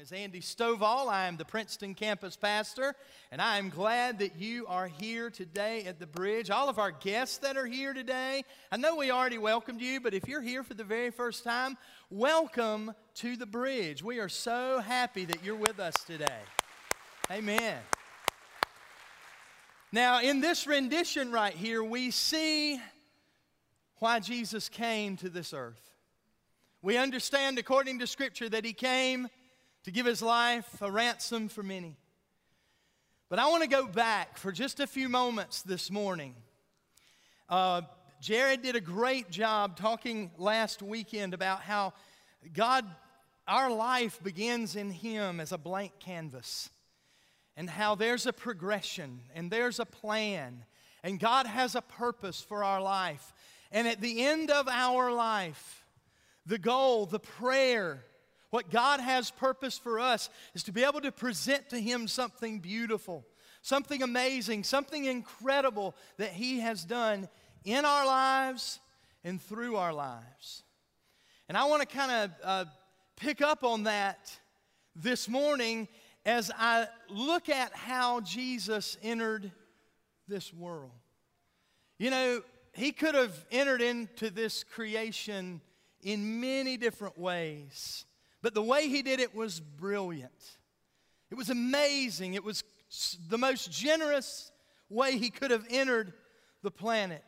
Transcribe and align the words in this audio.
is 0.00 0.12
Andy 0.12 0.40
Stovall. 0.40 1.10
I 1.10 1.26
am 1.26 1.36
the 1.36 1.44
Princeton 1.44 1.94
campus 1.94 2.34
pastor, 2.34 2.94
and 3.30 3.42
I 3.42 3.58
am 3.58 3.68
glad 3.68 4.20
that 4.20 4.36
you 4.36 4.66
are 4.66 4.86
here 4.86 5.28
today 5.28 5.84
at 5.84 5.98
the 5.98 6.06
bridge. 6.06 6.48
All 6.48 6.70
of 6.70 6.78
our 6.78 6.90
guests 6.90 7.36
that 7.38 7.58
are 7.58 7.66
here 7.66 7.92
today, 7.92 8.44
I 8.72 8.78
know 8.78 8.96
we 8.96 9.10
already 9.10 9.36
welcomed 9.36 9.82
you, 9.82 10.00
but 10.00 10.14
if 10.14 10.26
you're 10.26 10.40
here 10.40 10.62
for 10.62 10.72
the 10.72 10.84
very 10.84 11.10
first 11.10 11.44
time, 11.44 11.76
welcome 12.08 12.94
to 13.16 13.36
the 13.36 13.44
bridge. 13.44 14.02
We 14.02 14.20
are 14.20 14.30
so 14.30 14.80
happy 14.80 15.26
that 15.26 15.44
you're 15.44 15.54
with 15.54 15.78
us 15.78 15.94
today. 16.06 16.40
Amen. 17.30 17.76
Now, 19.92 20.22
in 20.22 20.40
this 20.40 20.66
rendition 20.66 21.30
right 21.30 21.52
here, 21.52 21.84
we 21.84 22.10
see 22.10 22.80
why 23.98 24.20
Jesus 24.20 24.70
came 24.70 25.18
to 25.18 25.28
this 25.28 25.52
earth. 25.52 25.90
We 26.80 26.96
understand, 26.96 27.58
according 27.58 27.98
to 27.98 28.06
Scripture, 28.06 28.48
that 28.48 28.64
He 28.64 28.72
came 28.72 29.28
to 29.84 29.90
give 29.90 30.06
His 30.06 30.22
life 30.22 30.80
a 30.82 30.90
ransom 30.90 31.48
for 31.48 31.62
many. 31.62 31.96
But 33.28 33.38
I 33.38 33.48
want 33.48 33.62
to 33.62 33.68
go 33.68 33.86
back 33.86 34.38
for 34.38 34.52
just 34.52 34.80
a 34.80 34.86
few 34.86 35.08
moments 35.08 35.62
this 35.62 35.90
morning. 35.90 36.34
Uh, 37.48 37.82
Jared 38.20 38.62
did 38.62 38.76
a 38.76 38.80
great 38.80 39.30
job 39.30 39.76
talking 39.76 40.30
last 40.36 40.82
weekend 40.82 41.32
about 41.32 41.62
how 41.62 41.94
God, 42.52 42.84
our 43.48 43.70
life 43.70 44.22
begins 44.22 44.76
in 44.76 44.90
Him 44.90 45.40
as 45.40 45.52
a 45.52 45.58
blank 45.58 45.92
canvas, 46.00 46.70
and 47.56 47.70
how 47.70 47.94
there's 47.94 48.26
a 48.26 48.32
progression 48.32 49.20
and 49.34 49.50
there's 49.50 49.80
a 49.80 49.86
plan, 49.86 50.64
and 51.02 51.18
God 51.18 51.46
has 51.46 51.74
a 51.74 51.82
purpose 51.82 52.40
for 52.40 52.62
our 52.62 52.82
life. 52.82 53.32
And 53.72 53.86
at 53.86 54.00
the 54.00 54.24
end 54.24 54.50
of 54.50 54.68
our 54.68 55.12
life, 55.12 55.84
the 56.44 56.58
goal, 56.58 57.06
the 57.06 57.20
prayer, 57.20 58.04
what 58.50 58.70
God 58.70 59.00
has 59.00 59.30
purpose 59.30 59.78
for 59.78 60.00
us 60.00 60.28
is 60.54 60.64
to 60.64 60.72
be 60.72 60.84
able 60.84 61.00
to 61.00 61.12
present 61.12 61.70
to 61.70 61.80
Him 61.80 62.08
something 62.08 62.58
beautiful, 62.58 63.24
something 63.62 64.02
amazing, 64.02 64.64
something 64.64 65.04
incredible 65.04 65.94
that 66.18 66.30
He 66.30 66.60
has 66.60 66.84
done 66.84 67.28
in 67.64 67.84
our 67.84 68.04
lives 68.04 68.80
and 69.24 69.40
through 69.40 69.76
our 69.76 69.92
lives. 69.92 70.64
And 71.48 71.56
I 71.56 71.64
want 71.64 71.88
to 71.88 71.96
kind 71.96 72.10
of 72.10 72.30
uh, 72.42 72.64
pick 73.16 73.40
up 73.40 73.64
on 73.64 73.84
that 73.84 74.36
this 74.96 75.28
morning 75.28 75.88
as 76.26 76.50
I 76.56 76.88
look 77.08 77.48
at 77.48 77.74
how 77.74 78.20
Jesus 78.20 78.96
entered 79.02 79.50
this 80.26 80.52
world. 80.52 80.90
You 81.98 82.10
know, 82.10 82.42
He 82.72 82.90
could 82.90 83.14
have 83.14 83.46
entered 83.52 83.80
into 83.80 84.30
this 84.30 84.64
creation 84.64 85.60
in 86.02 86.40
many 86.40 86.76
different 86.76 87.18
ways. 87.18 88.06
But 88.42 88.54
the 88.54 88.62
way 88.62 88.88
he 88.88 89.02
did 89.02 89.20
it 89.20 89.34
was 89.34 89.60
brilliant. 89.60 90.32
It 91.30 91.36
was 91.36 91.50
amazing. 91.50 92.34
It 92.34 92.44
was 92.44 92.64
the 93.28 93.38
most 93.38 93.70
generous 93.70 94.50
way 94.88 95.16
he 95.16 95.30
could 95.30 95.50
have 95.50 95.66
entered 95.70 96.12
the 96.62 96.70
planet. 96.70 97.24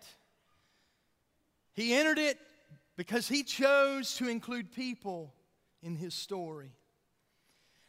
He 1.75 1.95
entered 1.95 2.19
it 2.19 2.39
because 2.97 3.29
he 3.29 3.43
chose 3.43 4.17
to 4.17 4.29
include 4.29 4.73
people 4.73 5.33
in 5.83 5.97
his 5.97 6.15
story. 6.15 6.73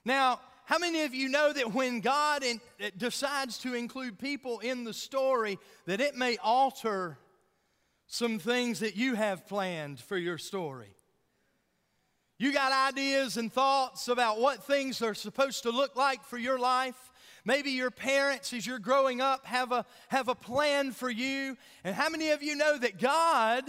Now, 0.05 0.39
how 0.65 0.79
many 0.79 1.03
of 1.03 1.13
you 1.13 1.29
know 1.29 1.51
that 1.51 1.73
when 1.73 1.99
God 1.99 2.43
in, 2.43 2.61
eh, 2.79 2.91
decides 2.95 3.57
to 3.59 3.73
include 3.73 4.17
people 4.17 4.59
in 4.59 4.83
the 4.83 4.93
story, 4.93 5.59
that 5.85 5.99
it 5.99 6.15
may 6.15 6.37
alter 6.37 7.17
some 8.07 8.39
things 8.39 8.79
that 8.79 8.95
you 8.95 9.15
have 9.15 9.47
planned 9.47 9.99
for 9.99 10.17
your 10.17 10.37
story. 10.37 10.95
You 12.43 12.51
got 12.51 12.73
ideas 12.93 13.37
and 13.37 13.49
thoughts 13.49 14.09
about 14.09 14.37
what 14.37 14.65
things 14.65 15.01
are 15.01 15.13
supposed 15.13 15.63
to 15.63 15.71
look 15.71 15.95
like 15.95 16.25
for 16.25 16.37
your 16.37 16.59
life. 16.59 17.13
Maybe 17.45 17.71
your 17.71 17.89
parents, 17.89 18.51
as 18.51 18.67
you're 18.67 18.79
growing 18.79 19.21
up, 19.21 19.45
have 19.45 19.71
a, 19.71 19.85
have 20.09 20.27
a 20.27 20.35
plan 20.35 20.91
for 20.91 21.09
you. 21.09 21.55
And 21.85 21.95
how 21.95 22.09
many 22.09 22.31
of 22.31 22.43
you 22.43 22.57
know 22.57 22.77
that 22.77 22.99
God 22.99 23.63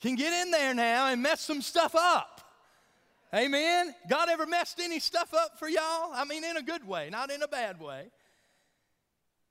can 0.00 0.14
get 0.14 0.32
in 0.32 0.50
there 0.50 0.72
now 0.72 1.08
and 1.08 1.22
mess 1.22 1.42
some 1.42 1.60
stuff 1.60 1.94
up? 1.94 2.40
Amen? 3.34 3.94
God 4.08 4.30
ever 4.30 4.46
messed 4.46 4.80
any 4.80 4.98
stuff 4.98 5.34
up 5.34 5.58
for 5.58 5.68
y'all? 5.68 6.10
I 6.14 6.24
mean, 6.26 6.42
in 6.42 6.56
a 6.56 6.62
good 6.62 6.88
way, 6.88 7.10
not 7.10 7.30
in 7.30 7.42
a 7.42 7.48
bad 7.48 7.82
way. 7.82 8.06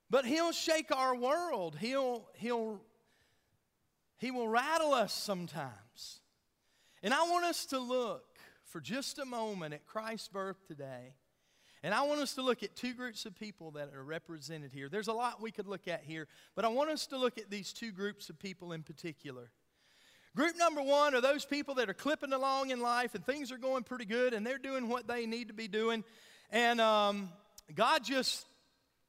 But 0.09 0.25
He'll 0.25 0.53
shake 0.53 0.91
our 0.91 1.15
world. 1.15 1.77
He'll, 1.79 2.27
he'll 2.33 2.81
he 4.17 4.31
will 4.31 4.47
rattle 4.47 4.95
us 4.95 5.13
sometimes. 5.13 6.19
And 7.03 7.13
I 7.13 7.21
want 7.29 7.45
us 7.45 7.67
to 7.67 7.77
look 7.77 8.23
for 8.69 8.79
just 8.79 9.19
a 9.19 9.25
moment 9.25 9.73
at 9.73 9.85
Christ's 9.85 10.27
birth 10.27 10.65
today. 10.67 11.13
And 11.81 11.93
I 11.93 12.01
want 12.01 12.19
us 12.19 12.33
to 12.35 12.41
look 12.41 12.61
at 12.61 12.75
two 12.75 12.93
groups 12.93 13.25
of 13.25 13.35
people 13.35 13.71
that 13.71 13.93
are 13.93 14.03
represented 14.03 14.71
here. 14.73 14.89
There's 14.89 15.07
a 15.07 15.13
lot 15.13 15.41
we 15.41 15.51
could 15.51 15.67
look 15.67 15.87
at 15.87 16.03
here, 16.03 16.27
but 16.55 16.65
I 16.65 16.67
want 16.67 16.89
us 16.89 17.07
to 17.07 17.17
look 17.17 17.37
at 17.37 17.49
these 17.49 17.71
two 17.71 17.91
groups 17.91 18.29
of 18.29 18.37
people 18.37 18.73
in 18.73 18.83
particular. 18.83 19.49
Group 20.35 20.57
number 20.57 20.81
one 20.81 21.15
are 21.15 21.21
those 21.21 21.45
people 21.45 21.75
that 21.75 21.89
are 21.89 21.93
clipping 21.93 22.33
along 22.33 22.69
in 22.69 22.81
life 22.81 23.15
and 23.15 23.25
things 23.25 23.51
are 23.51 23.57
going 23.57 23.83
pretty 23.83 24.05
good 24.05 24.33
and 24.33 24.45
they're 24.45 24.57
doing 24.57 24.89
what 24.89 25.07
they 25.07 25.25
need 25.25 25.47
to 25.47 25.53
be 25.53 25.67
doing. 25.67 26.03
And 26.51 26.81
um, 26.81 27.29
God 27.73 28.03
just 28.03 28.45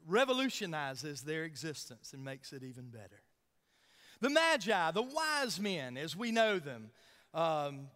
revolutionizes 0.06 1.22
their 1.22 1.44
existence 1.44 2.12
and 2.15 2.25
makes 2.25 2.53
it 2.53 2.62
even 2.62 2.88
better. 2.88 3.21
The 4.21 4.31
Magi, 4.31 4.91
the 4.92 5.03
wise 5.03 5.59
men, 5.59 5.97
as 5.97 6.16
we 6.16 6.31
know 6.31 6.59
them, 6.59 6.91
um, 7.34 7.88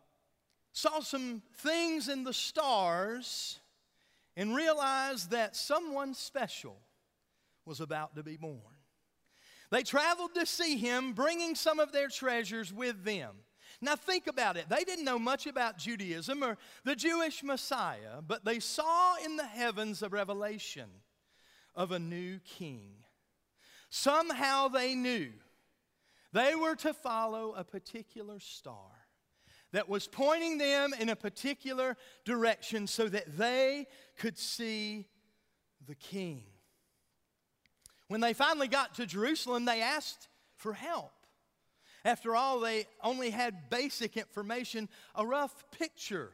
saw 0.74 0.98
some 0.98 1.40
things 1.58 2.08
in 2.08 2.24
the 2.24 2.32
stars 2.32 3.60
and 4.36 4.54
realized 4.54 5.30
that 5.30 5.54
someone 5.54 6.12
special 6.14 6.76
was 7.64 7.80
about 7.80 8.16
to 8.16 8.24
be 8.24 8.36
born. 8.36 8.58
They 9.70 9.84
traveled 9.84 10.34
to 10.34 10.44
see 10.44 10.76
him, 10.76 11.12
bringing 11.12 11.54
some 11.54 11.78
of 11.78 11.92
their 11.92 12.08
treasures 12.08 12.72
with 12.72 13.04
them. 13.04 13.36
Now, 13.80 13.94
think 13.94 14.26
about 14.26 14.56
it. 14.56 14.68
They 14.68 14.82
didn't 14.82 15.04
know 15.04 15.18
much 15.18 15.46
about 15.46 15.78
Judaism 15.78 16.42
or 16.42 16.58
the 16.84 16.96
Jewish 16.96 17.44
Messiah, 17.44 18.20
but 18.26 18.44
they 18.44 18.58
saw 18.58 19.14
in 19.24 19.36
the 19.36 19.46
heavens 19.46 20.02
a 20.02 20.08
revelation 20.08 20.88
of 21.76 21.92
a 21.92 22.00
new 22.00 22.40
king. 22.40 22.94
Somehow 23.90 24.66
they 24.66 24.96
knew 24.96 25.30
they 26.32 26.56
were 26.56 26.74
to 26.76 26.92
follow 26.92 27.54
a 27.56 27.62
particular 27.62 28.40
star 28.40 28.93
that 29.74 29.88
was 29.88 30.06
pointing 30.06 30.56
them 30.56 30.94
in 31.00 31.08
a 31.08 31.16
particular 31.16 31.96
direction 32.24 32.86
so 32.86 33.08
that 33.08 33.36
they 33.36 33.88
could 34.16 34.38
see 34.38 35.04
the 35.88 35.96
king. 35.96 36.44
When 38.06 38.20
they 38.20 38.34
finally 38.34 38.68
got 38.68 38.94
to 38.94 39.06
Jerusalem, 39.06 39.64
they 39.64 39.82
asked 39.82 40.28
for 40.54 40.74
help. 40.74 41.10
After 42.04 42.36
all, 42.36 42.60
they 42.60 42.86
only 43.02 43.30
had 43.30 43.68
basic 43.68 44.16
information, 44.16 44.88
a 45.16 45.26
rough 45.26 45.64
picture 45.72 46.30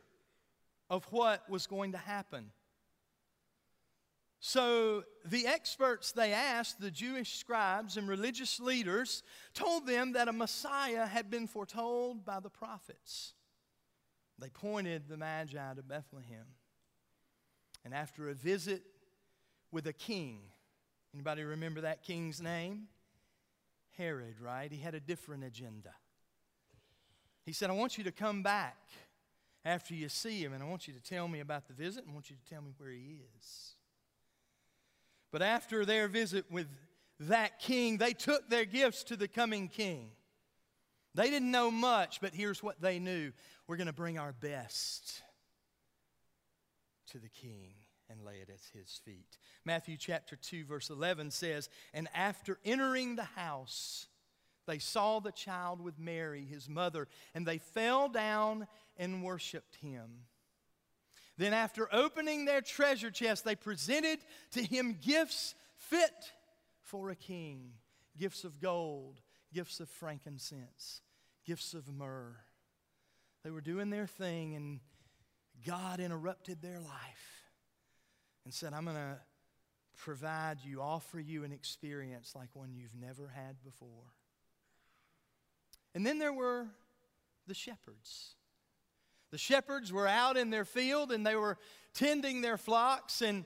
of 0.90 1.06
what 1.06 1.48
was 1.48 1.66
going 1.66 1.92
to 1.92 1.98
happen. 1.98 2.50
So 4.40 5.04
the 5.26 5.46
experts 5.46 6.12
they 6.12 6.32
asked, 6.32 6.80
the 6.80 6.90
Jewish 6.90 7.36
scribes 7.36 7.98
and 7.98 8.08
religious 8.08 8.58
leaders, 8.58 9.22
told 9.52 9.86
them 9.86 10.12
that 10.12 10.28
a 10.28 10.32
Messiah 10.32 11.06
had 11.06 11.30
been 11.30 11.46
foretold 11.46 12.24
by 12.24 12.40
the 12.40 12.48
prophets. 12.48 13.34
They 14.38 14.48
pointed 14.48 15.08
the 15.08 15.18
Magi 15.18 15.74
to 15.74 15.82
Bethlehem. 15.82 16.46
And 17.84 17.92
after 17.92 18.30
a 18.30 18.34
visit 18.34 18.82
with 19.70 19.86
a 19.86 19.92
king, 19.92 20.40
anybody 21.14 21.44
remember 21.44 21.82
that 21.82 22.02
king's 22.02 22.40
name? 22.40 22.88
Herod, 23.98 24.40
right? 24.40 24.72
He 24.72 24.80
had 24.80 24.94
a 24.94 25.00
different 25.00 25.44
agenda. 25.44 25.92
He 27.44 27.52
said, 27.52 27.68
I 27.68 27.74
want 27.74 27.98
you 27.98 28.04
to 28.04 28.12
come 28.12 28.42
back 28.42 28.78
after 29.66 29.94
you 29.94 30.08
see 30.08 30.42
him, 30.42 30.54
and 30.54 30.62
I 30.62 30.66
want 30.66 30.88
you 30.88 30.94
to 30.94 31.00
tell 31.00 31.28
me 31.28 31.40
about 31.40 31.68
the 31.68 31.74
visit, 31.74 32.04
and 32.04 32.12
I 32.12 32.14
want 32.14 32.30
you 32.30 32.36
to 32.36 32.50
tell 32.50 32.62
me 32.62 32.72
where 32.78 32.90
he 32.90 33.20
is. 33.36 33.74
But 35.32 35.42
after 35.42 35.84
their 35.84 36.09
visit 36.09 36.50
with 36.50 36.66
that 37.21 37.59
king, 37.59 37.98
they 37.98 38.12
took 38.12 38.48
their 38.48 38.65
gifts 38.65 39.04
to 39.04 39.16
the 39.16 39.28
coming 39.28 39.68
king. 39.68 40.10
They 41.15 41.30
didn't 41.30 41.50
know 41.50 41.71
much, 41.71 42.21
but 42.21 42.34
here's 42.34 42.62
what 42.62 42.80
they 42.80 42.98
knew 42.98 43.32
we're 43.66 43.77
going 43.77 43.86
to 43.86 43.92
bring 43.92 44.18
our 44.18 44.32
best 44.32 45.22
to 47.10 47.18
the 47.18 47.28
king 47.28 47.74
and 48.09 48.24
lay 48.24 48.36
it 48.36 48.50
at 48.50 48.60
his 48.72 49.00
feet. 49.04 49.38
Matthew 49.65 49.97
chapter 49.97 50.36
2, 50.36 50.65
verse 50.65 50.91
11 50.91 51.30
says, 51.30 51.68
And 51.94 52.09
after 52.15 52.59
entering 52.65 53.16
the 53.16 53.24
house, 53.24 54.06
they 54.66 54.78
saw 54.78 55.21
the 55.21 55.32
child 55.32 55.80
with 55.80 55.98
Mary, 55.98 56.44
his 56.44 56.68
mother, 56.68 57.09
and 57.34 57.47
they 57.47 57.59
fell 57.59 58.09
down 58.09 58.66
and 58.97 59.22
worshiped 59.22 59.77
him. 59.77 60.10
Then, 61.41 61.54
after 61.54 61.89
opening 61.91 62.45
their 62.45 62.60
treasure 62.60 63.10
chest, 63.10 63.47
they 63.47 63.54
presented 63.54 64.19
to 64.51 64.63
him 64.63 64.98
gifts 65.01 65.54
fit 65.78 66.13
for 66.83 67.09
a 67.09 67.16
king 67.16 67.72
gifts 68.19 68.45
of 68.45 68.60
gold, 68.60 69.22
gifts 69.51 69.81
of 69.81 69.89
frankincense, 69.89 71.01
gifts 71.47 71.72
of 71.72 71.89
myrrh. 71.89 72.37
They 73.42 73.51
were 73.51 73.63
doing 73.63 73.89
their 73.89 74.07
thing, 74.07 74.54
and 74.54 74.81
God 75.66 75.98
interrupted 75.98 76.60
their 76.60 76.78
life. 76.78 77.47
and 78.45 78.53
said, 78.53 78.75
I'm 78.75 78.84
going 78.84 78.97
to 78.97 79.16
provide 79.97 80.59
you, 80.63 80.83
offer 80.83 81.19
you 81.19 81.45
an 81.45 81.53
experience 81.53 82.34
like 82.37 82.51
one 82.53 82.75
you've 82.75 82.95
never 82.95 83.28
had 83.28 83.63
before. 83.65 84.13
And 85.95 86.04
then 86.04 86.19
there 86.19 86.34
were 86.34 86.66
the 87.47 87.54
shepherds. 87.54 88.34
The 89.30 89.38
shepherds 89.38 89.92
were 89.92 90.09
out 90.09 90.36
in 90.36 90.50
their 90.50 90.65
field 90.65 91.12
and 91.12 91.24
they 91.24 91.36
were 91.36 91.56
tending 91.94 92.41
their 92.41 92.56
flocks 92.56 93.22
and 93.22 93.44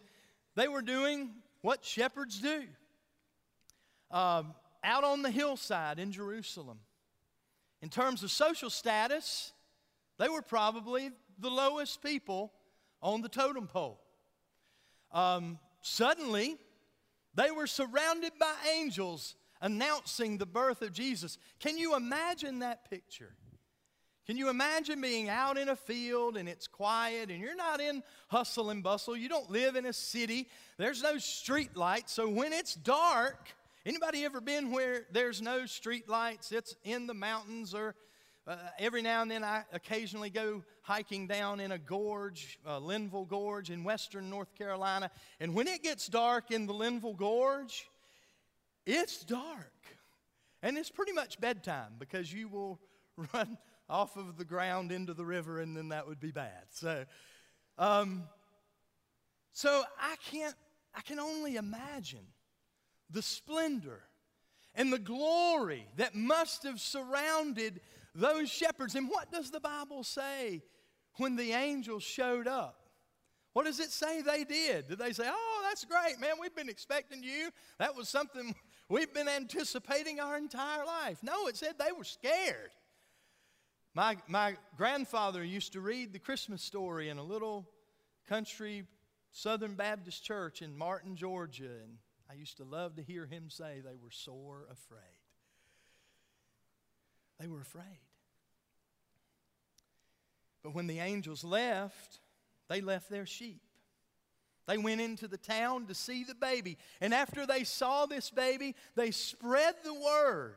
they 0.54 0.68
were 0.68 0.82
doing 0.82 1.30
what 1.60 1.84
shepherds 1.84 2.40
do. 2.40 2.64
Um, 4.10 4.54
out 4.82 5.04
on 5.04 5.22
the 5.22 5.30
hillside 5.30 5.98
in 5.98 6.12
Jerusalem. 6.12 6.78
In 7.82 7.88
terms 7.88 8.22
of 8.22 8.30
social 8.30 8.70
status, 8.70 9.52
they 10.18 10.28
were 10.28 10.42
probably 10.42 11.10
the 11.38 11.50
lowest 11.50 12.02
people 12.02 12.52
on 13.02 13.20
the 13.20 13.28
totem 13.28 13.66
pole. 13.66 14.00
Um, 15.12 15.58
suddenly, 15.80 16.56
they 17.34 17.50
were 17.50 17.66
surrounded 17.66 18.32
by 18.38 18.52
angels 18.76 19.36
announcing 19.60 20.38
the 20.38 20.46
birth 20.46 20.82
of 20.82 20.92
Jesus. 20.92 21.38
Can 21.58 21.78
you 21.78 21.96
imagine 21.96 22.60
that 22.60 22.88
picture? 22.88 23.34
Can 24.26 24.38
you 24.38 24.48
imagine 24.48 25.02
being 25.02 25.28
out 25.28 25.58
in 25.58 25.68
a 25.68 25.76
field 25.76 26.38
and 26.38 26.48
it's 26.48 26.66
quiet 26.66 27.30
and 27.30 27.40
you're 27.40 27.54
not 27.54 27.78
in 27.80 28.02
hustle 28.28 28.70
and 28.70 28.82
bustle? 28.82 29.14
You 29.14 29.28
don't 29.28 29.50
live 29.50 29.76
in 29.76 29.84
a 29.84 29.92
city. 29.92 30.48
There's 30.78 31.02
no 31.02 31.18
street 31.18 31.76
lights. 31.76 32.14
So 32.14 32.28
when 32.28 32.54
it's 32.54 32.74
dark, 32.74 33.50
anybody 33.84 34.24
ever 34.24 34.40
been 34.40 34.70
where 34.70 35.02
there's 35.12 35.42
no 35.42 35.66
street 35.66 36.08
lights? 36.08 36.52
It's 36.52 36.74
in 36.84 37.06
the 37.06 37.12
mountains 37.12 37.74
or 37.74 37.94
uh, 38.46 38.56
every 38.78 39.02
now 39.02 39.20
and 39.20 39.30
then 39.30 39.44
I 39.44 39.64
occasionally 39.74 40.30
go 40.30 40.62
hiking 40.80 41.26
down 41.26 41.60
in 41.60 41.72
a 41.72 41.78
gorge, 41.78 42.58
uh, 42.66 42.78
Linville 42.78 43.26
Gorge 43.26 43.70
in 43.70 43.84
western 43.84 44.30
North 44.30 44.54
Carolina. 44.54 45.10
And 45.38 45.54
when 45.54 45.68
it 45.68 45.82
gets 45.82 46.06
dark 46.08 46.50
in 46.50 46.66
the 46.66 46.72
Linville 46.72 47.14
Gorge, 47.14 47.88
it's 48.86 49.22
dark. 49.22 49.72
And 50.62 50.78
it's 50.78 50.90
pretty 50.90 51.12
much 51.12 51.38
bedtime 51.38 51.92
because 51.98 52.32
you 52.32 52.48
will 52.48 52.80
run 53.34 53.58
off 53.88 54.16
of 54.16 54.36
the 54.36 54.44
ground 54.44 54.92
into 54.92 55.14
the 55.14 55.24
river, 55.24 55.60
and 55.60 55.76
then 55.76 55.88
that 55.90 56.06
would 56.06 56.20
be 56.20 56.30
bad. 56.30 56.64
So, 56.70 57.04
um, 57.78 58.24
so 59.52 59.84
I 60.00 60.16
can't, 60.30 60.54
I 60.94 61.00
can 61.02 61.18
only 61.18 61.56
imagine 61.56 62.26
the 63.10 63.22
splendor 63.22 64.02
and 64.74 64.92
the 64.92 64.98
glory 64.98 65.86
that 65.96 66.14
must 66.14 66.64
have 66.64 66.80
surrounded 66.80 67.80
those 68.14 68.50
shepherds. 68.50 68.94
And 68.94 69.08
what 69.08 69.30
does 69.30 69.50
the 69.50 69.60
Bible 69.60 70.02
say 70.02 70.62
when 71.16 71.36
the 71.36 71.52
angels 71.52 72.02
showed 72.02 72.48
up? 72.48 72.80
What 73.52 73.66
does 73.66 73.78
it 73.78 73.92
say 73.92 74.20
they 74.20 74.42
did? 74.42 74.88
Did 74.88 74.98
they 74.98 75.12
say, 75.12 75.24
Oh, 75.28 75.60
that's 75.62 75.84
great, 75.84 76.18
man, 76.20 76.32
we've 76.40 76.56
been 76.56 76.68
expecting 76.68 77.22
you? 77.22 77.50
That 77.78 77.94
was 77.94 78.08
something 78.08 78.54
we've 78.88 79.14
been 79.14 79.28
anticipating 79.28 80.18
our 80.18 80.36
entire 80.36 80.84
life. 80.84 81.18
No, 81.22 81.46
it 81.46 81.56
said 81.56 81.74
they 81.78 81.92
were 81.96 82.04
scared. 82.04 82.70
My, 83.94 84.16
my 84.26 84.56
grandfather 84.76 85.44
used 85.44 85.74
to 85.74 85.80
read 85.80 86.12
the 86.12 86.18
Christmas 86.18 86.62
story 86.62 87.10
in 87.10 87.18
a 87.18 87.22
little 87.22 87.68
country 88.28 88.84
Southern 89.30 89.74
Baptist 89.74 90.24
church 90.24 90.62
in 90.62 90.76
Martin, 90.76 91.14
Georgia, 91.14 91.70
and 91.82 91.98
I 92.28 92.34
used 92.34 92.56
to 92.56 92.64
love 92.64 92.96
to 92.96 93.02
hear 93.02 93.24
him 93.26 93.50
say 93.50 93.82
they 93.84 93.96
were 93.96 94.10
sore 94.10 94.66
afraid. 94.70 95.00
They 97.38 97.46
were 97.46 97.60
afraid. 97.60 97.84
But 100.64 100.74
when 100.74 100.88
the 100.88 100.98
angels 100.98 101.44
left, 101.44 102.18
they 102.68 102.80
left 102.80 103.10
their 103.10 103.26
sheep. 103.26 103.60
They 104.66 104.78
went 104.78 105.02
into 105.02 105.28
the 105.28 105.36
town 105.36 105.86
to 105.86 105.94
see 105.94 106.24
the 106.24 106.34
baby. 106.34 106.78
And 107.00 107.14
after 107.14 107.46
they 107.46 107.62
saw 107.62 108.06
this 108.06 108.30
baby, 108.30 108.74
they 108.96 109.12
spread 109.12 109.74
the 109.84 109.94
word 109.94 110.56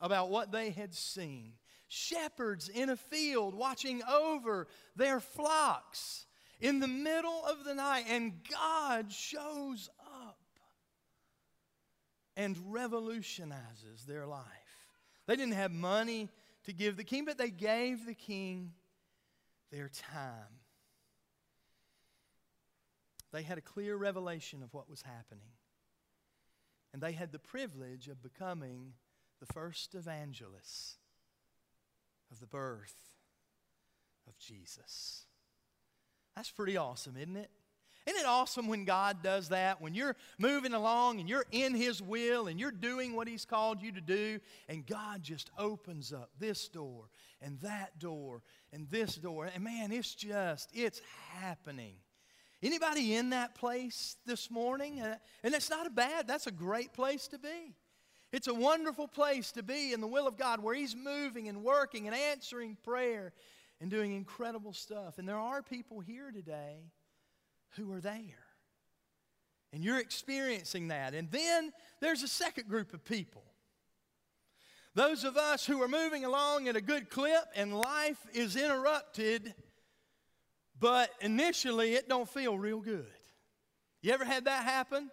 about 0.00 0.28
what 0.28 0.50
they 0.50 0.70
had 0.70 0.92
seen 0.92 1.52
shepherds 1.90 2.68
in 2.68 2.88
a 2.88 2.96
field 2.96 3.52
watching 3.52 4.00
over 4.04 4.68
their 4.94 5.18
flocks 5.18 6.24
in 6.60 6.78
the 6.78 6.88
middle 6.88 7.44
of 7.44 7.64
the 7.64 7.74
night, 7.74 8.04
and 8.08 8.32
God 8.48 9.12
shows 9.12 9.90
up 10.00 10.38
and 12.36 12.56
revolutionizes 12.68 14.04
their 14.06 14.24
life. 14.24 14.44
They 15.26 15.34
didn't 15.34 15.54
have 15.54 15.72
money 15.72 16.28
to 16.64 16.72
give 16.72 16.96
the 16.96 17.04
king, 17.04 17.24
but 17.24 17.38
they 17.38 17.50
gave 17.50 18.06
the 18.06 18.14
king 18.14 18.72
their 19.72 19.88
time. 19.88 20.60
They 23.32 23.42
had 23.42 23.58
a 23.58 23.62
clear 23.62 23.96
revelation 23.96 24.62
of 24.62 24.72
what 24.72 24.88
was 24.88 25.02
happening. 25.02 25.50
And 26.92 27.02
they 27.02 27.12
had 27.12 27.32
the 27.32 27.38
privilege 27.40 28.06
of 28.06 28.22
becoming 28.22 28.92
the 29.40 29.52
first 29.52 29.94
evangelists 29.96 30.99
of 32.30 32.40
the 32.40 32.46
birth 32.46 32.94
of 34.26 34.38
Jesus. 34.38 35.24
That's 36.36 36.50
pretty 36.50 36.76
awesome, 36.76 37.16
isn't 37.16 37.36
it? 37.36 37.50
Isn't 38.06 38.20
it 38.20 38.26
awesome 38.26 38.66
when 38.66 38.84
God 38.84 39.22
does 39.22 39.50
that? 39.50 39.80
When 39.80 39.94
you're 39.94 40.16
moving 40.38 40.72
along 40.72 41.20
and 41.20 41.28
you're 41.28 41.44
in 41.52 41.74
His 41.74 42.00
will 42.00 42.46
and 42.46 42.58
you're 42.58 42.70
doing 42.70 43.14
what 43.14 43.28
He's 43.28 43.44
called 43.44 43.82
you 43.82 43.92
to 43.92 44.00
do, 44.00 44.40
and 44.68 44.86
God 44.86 45.22
just 45.22 45.50
opens 45.58 46.12
up 46.12 46.30
this 46.38 46.68
door 46.68 47.10
and 47.42 47.60
that 47.60 47.98
door 47.98 48.42
and 48.72 48.88
this 48.88 49.16
door. 49.16 49.50
And 49.54 49.62
man, 49.62 49.92
it's 49.92 50.14
just, 50.14 50.70
it's 50.72 51.00
happening. 51.34 51.96
Anybody 52.62 53.14
in 53.14 53.30
that 53.30 53.54
place 53.54 54.16
this 54.26 54.50
morning? 54.50 55.00
Uh, 55.00 55.16
and 55.42 55.52
that's 55.52 55.70
not 55.70 55.86
a 55.86 55.90
bad, 55.90 56.26
that's 56.26 56.46
a 56.46 56.52
great 56.52 56.92
place 56.92 57.28
to 57.28 57.38
be. 57.38 57.74
It's 58.32 58.46
a 58.46 58.54
wonderful 58.54 59.08
place 59.08 59.50
to 59.52 59.62
be 59.62 59.92
in 59.92 60.00
the 60.00 60.06
will 60.06 60.28
of 60.28 60.36
God 60.36 60.62
where 60.62 60.74
He's 60.74 60.94
moving 60.94 61.48
and 61.48 61.64
working 61.64 62.06
and 62.06 62.14
answering 62.14 62.76
prayer 62.84 63.32
and 63.80 63.90
doing 63.90 64.12
incredible 64.12 64.72
stuff. 64.72 65.18
And 65.18 65.28
there 65.28 65.36
are 65.36 65.62
people 65.62 66.00
here 66.00 66.30
today 66.30 66.92
who 67.76 67.92
are 67.92 68.00
there. 68.00 68.44
And 69.72 69.84
you're 69.84 70.00
experiencing 70.00 70.88
that. 70.88 71.14
And 71.14 71.30
then 71.30 71.72
there's 72.00 72.22
a 72.22 72.28
second 72.28 72.68
group 72.68 72.92
of 72.92 73.04
people. 73.04 73.42
Those 74.94 75.24
of 75.24 75.36
us 75.36 75.64
who 75.64 75.80
are 75.82 75.88
moving 75.88 76.24
along 76.24 76.68
at 76.68 76.74
a 76.74 76.80
good 76.80 77.10
clip 77.10 77.44
and 77.54 77.78
life 77.78 78.18
is 78.32 78.56
interrupted, 78.56 79.54
but 80.78 81.10
initially 81.20 81.94
it 81.94 82.08
don't 82.08 82.28
feel 82.28 82.58
real 82.58 82.80
good. 82.80 83.06
You 84.02 84.12
ever 84.12 84.24
had 84.24 84.46
that 84.46 84.64
happen? 84.64 85.10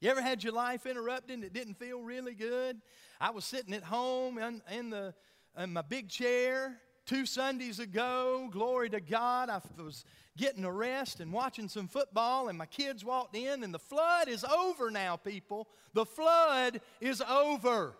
You 0.00 0.10
ever 0.10 0.20
had 0.20 0.44
your 0.44 0.52
life 0.52 0.86
interrupted 0.86 1.34
and 1.34 1.44
it 1.44 1.52
didn't 1.52 1.74
feel 1.74 2.00
really 2.00 2.34
good? 2.34 2.80
I 3.20 3.30
was 3.30 3.44
sitting 3.44 3.74
at 3.74 3.84
home 3.84 4.38
in, 4.38 4.62
in, 4.70 4.90
the, 4.90 5.14
in 5.58 5.72
my 5.72 5.82
big 5.82 6.08
chair 6.08 6.78
two 7.06 7.26
Sundays 7.26 7.78
ago. 7.78 8.48
Glory 8.52 8.90
to 8.90 9.00
God. 9.00 9.48
I 9.48 9.60
was 9.82 10.04
getting 10.36 10.64
a 10.64 10.72
rest 10.72 11.20
and 11.20 11.32
watching 11.32 11.68
some 11.68 11.88
football, 11.88 12.48
and 12.48 12.58
my 12.58 12.66
kids 12.66 13.04
walked 13.04 13.36
in, 13.36 13.62
and 13.62 13.72
the 13.72 13.78
flood 13.78 14.28
is 14.28 14.44
over 14.44 14.90
now, 14.90 15.16
people. 15.16 15.68
The 15.92 16.04
flood 16.04 16.80
is 17.00 17.20
over. 17.22 17.94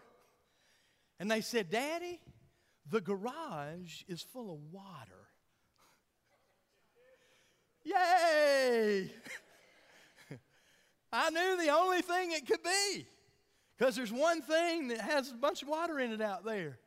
And 1.21 1.31
they 1.31 1.41
said, 1.41 1.71
Daddy, 1.71 2.21
the 2.91 3.01
garage 3.01 4.03
is 4.09 4.21
full 4.21 4.53
of 4.53 4.59
water. 4.73 5.29
Yay! 7.85 9.11
I 11.15 11.31
knew 11.31 11.57
the 11.65 11.71
only 11.71 12.03
thing 12.03 12.33
it 12.33 12.47
could 12.47 12.63
be. 12.63 13.07
Because 13.79 13.97
there's 13.97 14.13
one 14.13 14.43
thing 14.43 14.89
that 14.89 15.01
has 15.01 15.31
a 15.31 15.35
bunch 15.35 15.63
of 15.63 15.69
water 15.69 15.99
in 15.99 16.13
it 16.13 16.21
out 16.21 16.45
there. 16.45 16.79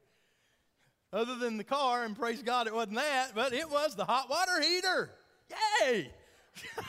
Other 1.14 1.36
than 1.36 1.58
the 1.58 1.64
car, 1.64 2.04
and 2.04 2.18
praise 2.18 2.42
God 2.42 2.68
it 2.68 2.74
wasn't 2.74 2.98
that, 2.98 3.32
but 3.34 3.54
it 3.54 3.70
was 3.70 3.96
the 3.96 4.06
hot 4.06 4.30
water 4.30 4.62
heater. 4.62 5.10
Yay! 5.82 6.12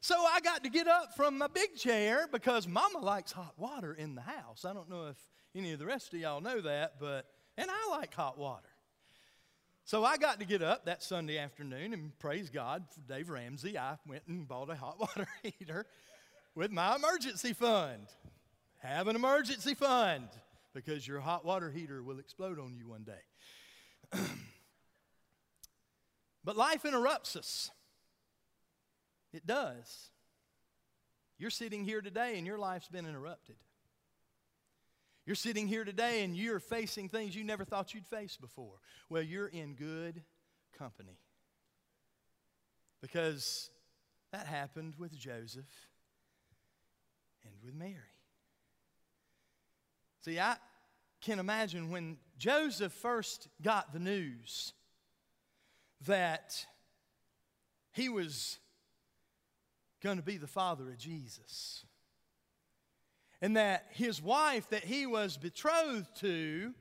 so 0.00 0.16
I 0.16 0.40
got 0.40 0.64
to 0.64 0.70
get 0.70 0.88
up 0.88 1.14
from 1.16 1.38
my 1.38 1.46
big 1.46 1.76
chair 1.76 2.28
because 2.30 2.66
Mama 2.66 2.98
likes 2.98 3.30
hot 3.30 3.54
water 3.56 3.94
in 3.94 4.16
the 4.16 4.22
house. 4.22 4.64
I 4.64 4.72
don't 4.72 4.90
know 4.90 5.06
if 5.06 5.16
any 5.54 5.72
of 5.72 5.78
the 5.78 5.86
rest 5.86 6.12
of 6.12 6.20
y'all 6.20 6.40
know 6.40 6.60
that, 6.60 6.94
but, 6.98 7.26
and 7.56 7.68
I 7.70 7.90
like 7.90 8.12
hot 8.12 8.36
water. 8.36 8.68
So 9.86 10.04
I 10.04 10.16
got 10.16 10.40
to 10.40 10.44
get 10.44 10.62
up 10.64 10.86
that 10.86 11.00
Sunday 11.00 11.38
afternoon 11.38 11.92
and 11.92 12.18
praise 12.18 12.50
God 12.50 12.82
for 12.90 12.98
Dave 13.02 13.28
Ramsey. 13.28 13.78
I 13.78 13.96
went 14.04 14.24
and 14.26 14.48
bought 14.48 14.68
a 14.68 14.74
hot 14.74 14.98
water 15.00 15.28
heater 15.44 15.86
with 16.56 16.72
my 16.72 16.96
emergency 16.96 17.52
fund. 17.52 18.08
Have 18.78 19.06
an 19.06 19.14
emergency 19.14 19.74
fund 19.74 20.26
because 20.74 21.06
your 21.06 21.20
hot 21.20 21.44
water 21.44 21.70
heater 21.70 22.02
will 22.02 22.18
explode 22.18 22.58
on 22.58 22.74
you 22.74 22.88
one 22.88 23.04
day. 23.04 24.20
but 26.44 26.56
life 26.56 26.84
interrupts 26.84 27.36
us. 27.36 27.70
It 29.32 29.46
does. 29.46 30.10
You're 31.38 31.48
sitting 31.50 31.84
here 31.84 32.00
today 32.00 32.38
and 32.38 32.44
your 32.44 32.58
life's 32.58 32.88
been 32.88 33.06
interrupted. 33.06 33.54
You're 35.26 35.34
sitting 35.34 35.66
here 35.66 35.84
today 35.84 36.22
and 36.22 36.36
you're 36.36 36.60
facing 36.60 37.08
things 37.08 37.34
you 37.34 37.42
never 37.42 37.64
thought 37.64 37.92
you'd 37.92 38.06
face 38.06 38.36
before. 38.36 38.78
Well, 39.10 39.22
you're 39.22 39.48
in 39.48 39.74
good 39.74 40.22
company. 40.78 41.18
Because 43.02 43.70
that 44.32 44.46
happened 44.46 44.94
with 44.98 45.16
Joseph 45.18 45.66
and 47.44 47.54
with 47.64 47.74
Mary. 47.74 47.94
See, 50.24 50.38
I 50.38 50.56
can 51.20 51.40
imagine 51.40 51.90
when 51.90 52.18
Joseph 52.38 52.92
first 52.92 53.48
got 53.60 53.92
the 53.92 53.98
news 53.98 54.72
that 56.06 56.66
he 57.92 58.08
was 58.08 58.58
going 60.02 60.18
to 60.18 60.22
be 60.22 60.36
the 60.36 60.46
father 60.46 60.88
of 60.90 60.98
Jesus. 60.98 61.84
And 63.42 63.56
that 63.56 63.86
his 63.90 64.22
wife 64.22 64.70
that 64.70 64.84
he 64.84 65.06
was 65.06 65.36
betrothed 65.36 66.14
to, 66.20 66.72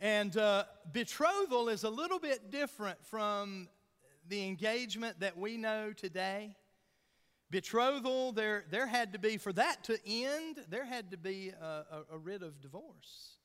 and 0.00 0.36
uh, 0.36 0.64
betrothal 0.92 1.68
is 1.68 1.84
a 1.84 1.90
little 1.90 2.18
bit 2.18 2.50
different 2.50 3.04
from 3.04 3.68
the 4.28 4.46
engagement 4.46 5.20
that 5.20 5.36
we 5.36 5.56
know 5.56 5.92
today. 5.92 6.56
Betrothal, 7.50 8.32
there, 8.32 8.64
there 8.70 8.86
had 8.86 9.14
to 9.14 9.18
be, 9.18 9.38
for 9.38 9.52
that 9.54 9.84
to 9.84 9.98
end, 10.06 10.58
there 10.68 10.84
had 10.84 11.10
to 11.10 11.16
be 11.16 11.52
a, 11.60 11.64
a, 11.64 12.04
a 12.12 12.18
writ 12.18 12.42
of 12.42 12.60
divorce. 12.60 13.37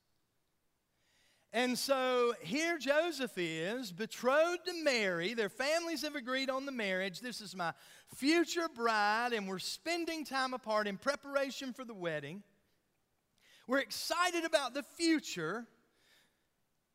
And 1.55 1.77
so 1.77 2.33
here 2.41 2.79
Joseph 2.79 3.33
is, 3.37 3.91
betrothed 3.91 4.65
to 4.65 4.83
Mary. 4.83 5.35
Their 5.35 5.49
families 5.49 6.01
have 6.01 6.15
agreed 6.15 6.49
on 6.49 6.65
the 6.65 6.71
marriage. 6.71 7.19
This 7.19 7.41
is 7.41 7.55
my 7.55 7.73
future 8.15 8.67
bride, 8.73 9.33
and 9.33 9.47
we're 9.47 9.59
spending 9.59 10.25
time 10.25 10.55
apart 10.55 10.87
in 10.87 10.97
preparation 10.97 11.71
for 11.71 11.85
the 11.85 11.93
wedding. 11.93 12.41
We're 13.67 13.79
excited 13.79 14.45
about 14.45 14.73
the 14.73 14.81
future. 14.81 15.67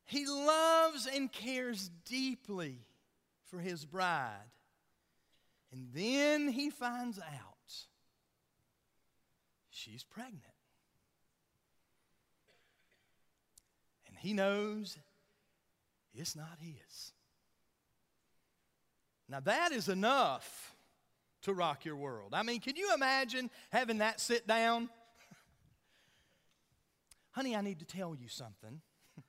He 0.04 0.26
loves 0.26 1.06
and 1.06 1.30
cares 1.30 1.88
deeply 2.04 2.80
for 3.44 3.60
his 3.60 3.84
bride. 3.84 4.50
And 5.70 5.88
then 5.94 6.48
he 6.48 6.70
finds 6.70 7.20
out 7.20 7.24
she's 9.70 10.02
pregnant. 10.02 10.42
He 14.18 14.32
knows 14.32 14.96
it's 16.14 16.34
not 16.34 16.58
his. 16.60 17.12
Now, 19.28 19.40
that 19.40 19.72
is 19.72 19.88
enough 19.88 20.74
to 21.42 21.52
rock 21.52 21.84
your 21.84 21.96
world. 21.96 22.32
I 22.32 22.42
mean, 22.42 22.60
can 22.60 22.76
you 22.76 22.94
imagine 22.94 23.50
having 23.70 23.98
that 23.98 24.20
sit 24.20 24.46
down? 24.46 24.88
Honey, 27.30 27.54
I 27.54 27.60
need 27.60 27.80
to 27.80 27.84
tell 27.84 28.14
you 28.14 28.28
something. 28.28 28.80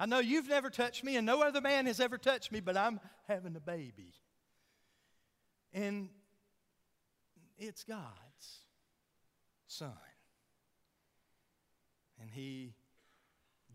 I 0.00 0.06
know 0.06 0.18
you've 0.18 0.48
never 0.48 0.68
touched 0.68 1.04
me, 1.04 1.16
and 1.16 1.24
no 1.24 1.42
other 1.42 1.60
man 1.60 1.86
has 1.86 2.00
ever 2.00 2.18
touched 2.18 2.52
me, 2.52 2.60
but 2.60 2.76
I'm 2.76 3.00
having 3.28 3.56
a 3.56 3.60
baby. 3.60 4.14
And 5.72 6.08
it's 7.56 7.84
God's 7.84 8.64
son 9.68 9.92
and 12.20 12.30
he 12.30 12.74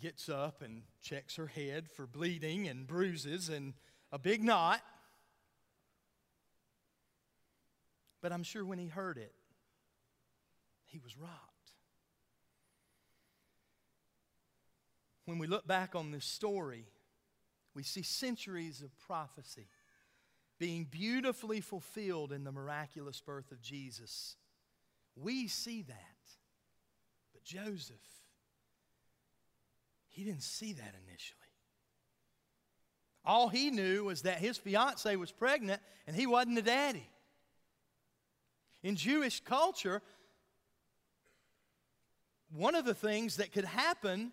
gets 0.02 0.30
up 0.30 0.62
and 0.62 0.84
checks 1.02 1.36
her 1.36 1.48
head 1.48 1.90
for 1.90 2.06
bleeding 2.06 2.68
and 2.68 2.86
bruises 2.86 3.50
and 3.50 3.74
a 4.12 4.20
big 4.20 4.44
knot. 4.44 4.82
But 8.22 8.32
I'm 8.32 8.44
sure 8.44 8.66
when 8.66 8.80
he 8.80 8.88
heard 8.88 9.18
it, 9.18 9.34
he 10.86 11.00
was 11.00 11.18
rocked. 11.18 11.32
When 15.26 15.40
we 15.40 15.48
look 15.48 15.66
back 15.68 15.96
on 15.96 16.12
this 16.12 16.26
story, 16.26 16.86
we 17.74 17.84
see 17.84 18.04
centuries 18.04 18.82
of 18.82 18.98
prophecy 19.00 19.68
being 20.60 20.86
beautifully 20.90 21.62
fulfilled 21.62 22.32
in 22.32 22.44
the 22.44 22.52
miraculous 22.52 23.20
birth 23.22 23.52
of 23.52 23.62
Jesus. 23.62 24.38
We 25.16 25.48
see 25.48 25.82
that. 25.82 25.96
But 27.34 27.44
Joseph 27.44 27.98
he 30.16 30.24
didn't 30.24 30.44
see 30.44 30.72
that 30.72 30.96
initially. 31.06 31.40
All 33.26 33.50
he 33.50 33.70
knew 33.70 34.06
was 34.06 34.22
that 34.22 34.38
his 34.38 34.58
fiancee 34.58 35.18
was 35.18 35.32
pregnant 35.32 35.82
and 36.08 36.16
he 36.16 36.26
wasn't 36.26 36.56
the 36.56 36.62
daddy. 36.62 37.10
In 38.82 38.96
Jewish 38.96 39.42
culture, 39.42 40.02
one 42.50 42.76
of 42.76 42.86
the 42.86 42.94
things 42.94 43.38
that 43.38 43.52
could 43.52 43.66
happen 43.66 44.32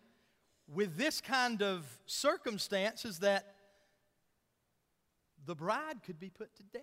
with 0.73 0.97
this 0.97 1.21
kind 1.21 1.63
of 1.63 1.85
circumstance 2.07 3.05
is 3.05 3.19
that 3.19 3.57
the 5.45 5.57
bride 5.57 6.05
could 6.07 6.21
be 6.21 6.31
put 6.31 6.55
to 6.57 6.63
death 6.63 6.83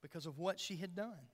because 0.00 0.26
of 0.26 0.40
what 0.40 0.58
she 0.58 0.74
had 0.74 0.96
done. 0.96 1.28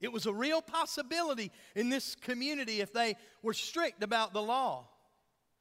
It 0.00 0.12
was 0.12 0.26
a 0.26 0.32
real 0.32 0.62
possibility 0.62 1.52
in 1.74 1.90
this 1.90 2.14
community 2.14 2.80
if 2.80 2.92
they 2.92 3.16
were 3.42 3.52
strict 3.52 4.02
about 4.02 4.32
the 4.32 4.42
law. 4.42 4.88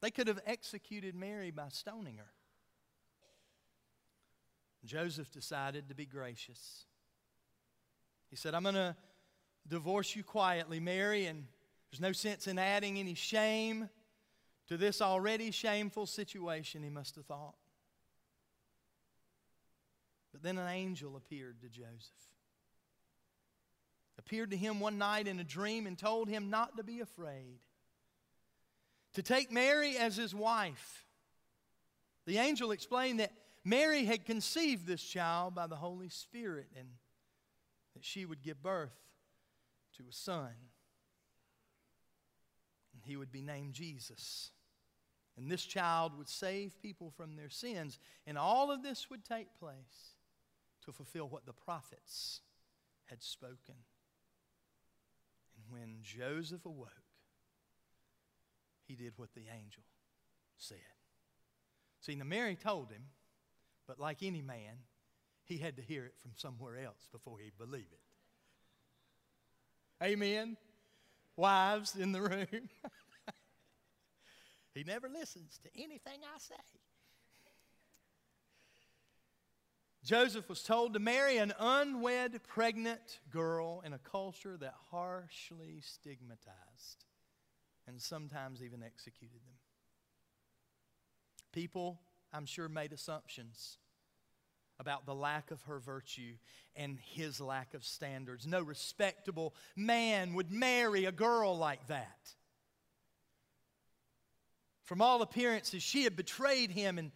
They 0.02 0.12
could 0.12 0.28
have 0.28 0.40
executed 0.46 1.14
Mary 1.14 1.52
by 1.52 1.68
stoning 1.70 2.18
her. 2.18 2.32
Joseph 4.86 5.30
decided 5.32 5.90
to 5.90 5.96
be 5.96 6.06
gracious. 6.06 6.86
He 8.30 8.38
said, 8.38 8.56
I'm 8.56 8.64
going 8.64 8.76
to 8.76 8.96
divorce 9.68 10.16
you 10.16 10.24
quietly, 10.24 10.80
Mary, 10.80 11.26
and 11.26 11.46
there's 11.92 12.00
no 12.00 12.14
sense 12.14 12.48
in 12.48 12.58
adding 12.58 12.98
any 12.98 13.16
shame 13.16 13.90
to 14.68 14.78
this 14.78 15.02
already 15.02 15.52
shameful 15.52 16.06
situation, 16.06 16.82
he 16.82 16.90
must 16.90 17.16
have 17.16 17.26
thought. 17.26 17.56
But 20.32 20.44
then 20.44 20.58
an 20.58 20.70
angel 20.70 21.18
appeared 21.18 21.60
to 21.62 21.68
Joseph 21.68 22.29
appeared 24.20 24.52
to 24.52 24.58
him 24.58 24.82
one 24.82 24.98
night 24.98 25.28
in 25.28 25.40
a 25.40 25.44
dream 25.44 25.88
and 25.88 25.98
told 25.98 26.28
him 26.28 26.50
not 26.50 26.76
to 26.78 26.84
be 26.84 27.00
afraid, 27.00 27.60
to 29.14 29.24
take 29.24 29.52
Mary 29.52 29.98
as 29.98 30.18
his 30.18 30.36
wife. 30.36 31.06
The 32.26 32.38
angel 32.38 32.72
explained 32.72 33.22
that 33.22 33.32
Mary 33.64 34.04
had 34.04 34.26
conceived 34.26 34.86
this 34.86 35.02
child 35.02 35.56
by 35.56 35.68
the 35.68 35.78
Holy 35.78 36.10
Spirit 36.10 36.68
and 36.78 36.88
that 37.96 38.04
she 38.04 38.26
would 38.26 38.44
give 38.44 38.62
birth 38.62 38.94
to 39.98 40.04
a 40.08 40.14
son. 40.14 40.52
And 42.94 43.02
he 43.04 43.16
would 43.16 43.32
be 43.32 43.42
named 43.42 43.74
Jesus. 43.74 44.52
And 45.38 45.50
this 45.50 45.64
child 45.64 46.18
would 46.18 46.28
save 46.28 46.80
people 46.82 47.10
from 47.16 47.38
their 47.38 47.50
sins. 47.50 47.98
And 48.28 48.38
all 48.38 48.70
of 48.70 48.84
this 48.84 49.10
would 49.10 49.24
take 49.24 49.48
place 49.60 50.16
to 50.86 50.92
fulfill 50.92 51.30
what 51.30 51.46
the 51.46 51.54
prophets 51.54 52.42
had 53.06 53.24
spoken 53.24 53.76
when 55.70 55.98
Joseph 56.02 56.66
awoke, 56.66 56.90
he 58.88 58.96
did 58.96 59.14
what 59.18 59.34
the 59.34 59.44
angel 59.56 59.84
said. 60.58 60.78
See, 62.02 62.16
now 62.16 62.26
Mary 62.26 62.56
told 62.56 62.92
him, 62.92 63.04
but 63.88 64.00
like 64.00 64.24
any 64.24 64.42
man, 64.42 64.78
he 65.44 65.58
had 65.58 65.78
to 65.78 65.82
hear 65.82 66.06
it 66.06 66.16
from 66.18 66.32
somewhere 66.36 66.78
else 66.78 67.08
before 67.12 67.40
he'd 67.40 67.58
believe 67.58 67.88
it. 67.92 68.00
Amen? 70.04 70.58
Wives 71.36 71.96
in 71.96 72.12
the 72.12 72.22
room. 72.22 72.48
he 74.74 74.84
never 74.84 75.10
listens 75.10 75.60
to 75.64 75.70
anything 75.76 76.20
I 76.24 76.38
say. 76.40 76.56
Joseph 80.04 80.48
was 80.48 80.64
told 80.64 80.94
to 80.94 81.00
marry 81.00 81.38
an 81.38 81.54
unwed 81.60 82.42
pregnant 82.48 83.20
girl 83.30 83.82
in 83.86 83.94
a 83.94 84.00
culture 84.00 84.58
that 84.58 84.74
harshly 84.92 85.82
stigmatized 85.82 87.06
and 87.86 88.02
sometimes 88.02 88.64
even 88.64 88.82
executed 88.82 89.42
them. 89.46 89.56
People, 91.52 92.00
I'm 92.32 92.46
sure, 92.46 92.70
made 92.70 92.94
assumptions 92.94 93.78
about 94.80 95.06
the 95.06 95.16
lack 95.16 95.52
of 95.52 95.62
her 95.64 95.80
virtue 95.80 96.36
and 96.76 96.98
his 97.14 97.42
lack 97.42 97.74
of 97.74 97.84
standards. 97.84 98.48
No 98.48 98.62
respectable 98.62 99.54
man 99.76 100.34
would 100.36 100.52
marry 100.52 101.06
a 101.06 101.12
girl 101.12 101.58
like 101.58 101.86
that. 101.88 102.34
From 104.84 105.02
all 105.02 105.22
appearances, 105.22 105.84
she 105.84 106.06
had 106.06 106.16
betrayed 106.16 106.72
him 106.72 106.98
and 106.98 107.12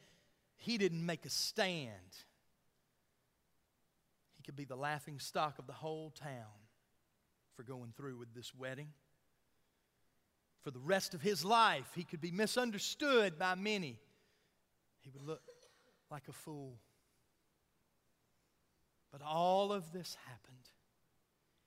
he 0.57 0.77
didn't 0.77 1.05
make 1.05 1.25
a 1.25 1.29
stand 1.29 1.89
could 4.43 4.55
be 4.55 4.65
the 4.65 4.75
laughing 4.75 5.19
stock 5.19 5.59
of 5.59 5.67
the 5.67 5.73
whole 5.73 6.11
town 6.11 6.61
for 7.55 7.63
going 7.63 7.93
through 7.95 8.17
with 8.17 8.33
this 8.33 8.53
wedding. 8.55 8.89
For 10.61 10.71
the 10.71 10.79
rest 10.79 11.13
of 11.13 11.21
his 11.21 11.43
life, 11.43 11.91
he 11.95 12.03
could 12.03 12.21
be 12.21 12.31
misunderstood 12.31 13.37
by 13.37 13.55
many. 13.55 13.99
He 15.01 15.09
would 15.09 15.21
look 15.21 15.41
like 16.09 16.23
a 16.29 16.33
fool. 16.33 16.79
But 19.11 19.21
all 19.21 19.71
of 19.71 19.91
this 19.91 20.17
happened 20.25 20.69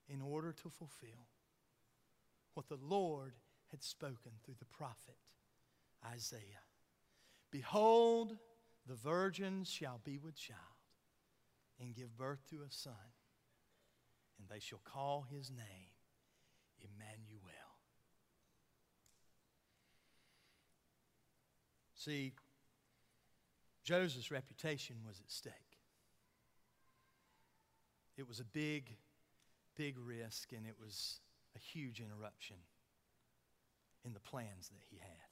in 0.09 0.21
order 0.23 0.53
to 0.53 0.69
fulfill 0.69 1.29
what 2.55 2.69
the 2.69 2.79
Lord 2.83 3.35
had 3.71 3.83
spoken 3.83 4.33
through 4.45 4.57
the 4.59 4.65
prophet 4.65 5.17
Isaiah. 6.13 6.41
Behold, 7.51 8.37
the 8.87 8.95
virgin 8.95 9.65
shall 9.65 10.01
be 10.05 10.19
with 10.19 10.37
child 10.37 10.76
and 11.81 11.95
give 11.95 12.17
birth 12.17 12.41
to 12.51 12.57
a 12.57 12.71
son, 12.71 13.13
and 14.39 14.49
they 14.49 14.61
shall 14.61 14.81
call 14.85 15.27
his 15.31 15.51
name 15.51 15.93
Emmanuel. 16.81 17.53
See, 21.95 22.33
Joseph's 23.83 24.31
reputation 24.31 24.97
was 25.07 25.21
at 25.21 25.31
stake. 25.31 25.53
It 28.17 28.27
was 28.27 28.41
a 28.41 28.45
big, 28.45 28.97
big 29.77 29.97
risk, 29.99 30.53
and 30.53 30.67
it 30.67 30.77
was 30.81 31.21
a 31.55 31.59
huge 31.59 32.01
interruption 32.01 32.57
in 34.05 34.13
the 34.13 34.21
plans 34.21 34.69
that 34.69 34.83
he 34.89 34.97
had. 34.97 35.29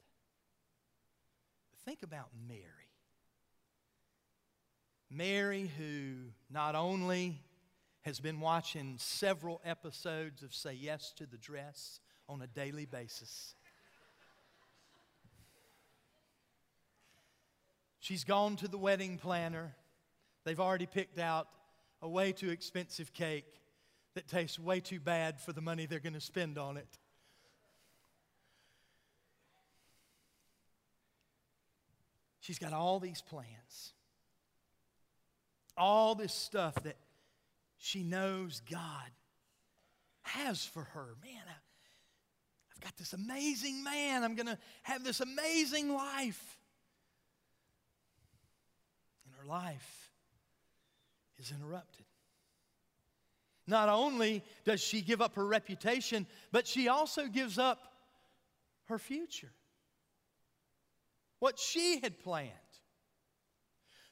But 1.70 1.80
think 1.80 2.02
about 2.02 2.28
Mary. 2.48 2.83
Mary, 5.14 5.70
who 5.78 6.14
not 6.50 6.74
only 6.74 7.40
has 8.02 8.18
been 8.18 8.40
watching 8.40 8.96
several 8.98 9.60
episodes 9.64 10.42
of 10.42 10.52
Say 10.52 10.74
Yes 10.74 11.12
to 11.18 11.26
the 11.26 11.38
Dress 11.38 12.00
on 12.28 12.42
a 12.42 12.48
daily 12.48 12.84
basis. 12.84 13.54
She's 18.00 18.24
gone 18.24 18.56
to 18.56 18.68
the 18.68 18.76
wedding 18.76 19.16
planner. 19.16 19.74
They've 20.44 20.60
already 20.60 20.86
picked 20.86 21.18
out 21.18 21.48
a 22.02 22.08
way 22.08 22.32
too 22.32 22.50
expensive 22.50 23.14
cake 23.14 23.46
that 24.14 24.26
tastes 24.26 24.58
way 24.58 24.80
too 24.80 25.00
bad 25.00 25.40
for 25.40 25.52
the 25.52 25.60
money 25.60 25.86
they're 25.86 26.00
going 26.00 26.14
to 26.14 26.20
spend 26.20 26.58
on 26.58 26.76
it. 26.76 26.98
She's 32.40 32.58
got 32.58 32.74
all 32.74 33.00
these 33.00 33.22
plans, 33.22 33.94
all 35.76 36.14
this 36.14 36.32
stuff 36.32 36.74
that 36.84 36.96
she 37.78 38.02
knows 38.02 38.62
God 38.70 39.10
has 40.22 40.64
for 40.64 40.82
her. 40.82 41.06
Man, 41.22 41.42
I, 41.46 41.54
I've 42.72 42.80
got 42.80 42.96
this 42.96 43.12
amazing 43.12 43.82
man. 43.84 44.24
I'm 44.24 44.34
going 44.34 44.46
to 44.46 44.58
have 44.82 45.04
this 45.04 45.20
amazing 45.20 45.92
life. 45.92 46.58
And 49.26 49.34
her 49.40 49.46
life 49.46 50.10
is 51.38 51.50
interrupted. 51.50 52.04
Not 53.66 53.88
only 53.88 54.42
does 54.64 54.80
she 54.80 55.00
give 55.00 55.22
up 55.22 55.36
her 55.36 55.46
reputation, 55.46 56.26
but 56.52 56.66
she 56.66 56.88
also 56.88 57.26
gives 57.26 57.58
up 57.58 57.78
her 58.86 58.98
future 58.98 59.50
what 61.38 61.58
she 61.58 62.00
had 62.00 62.18
planned. 62.18 62.50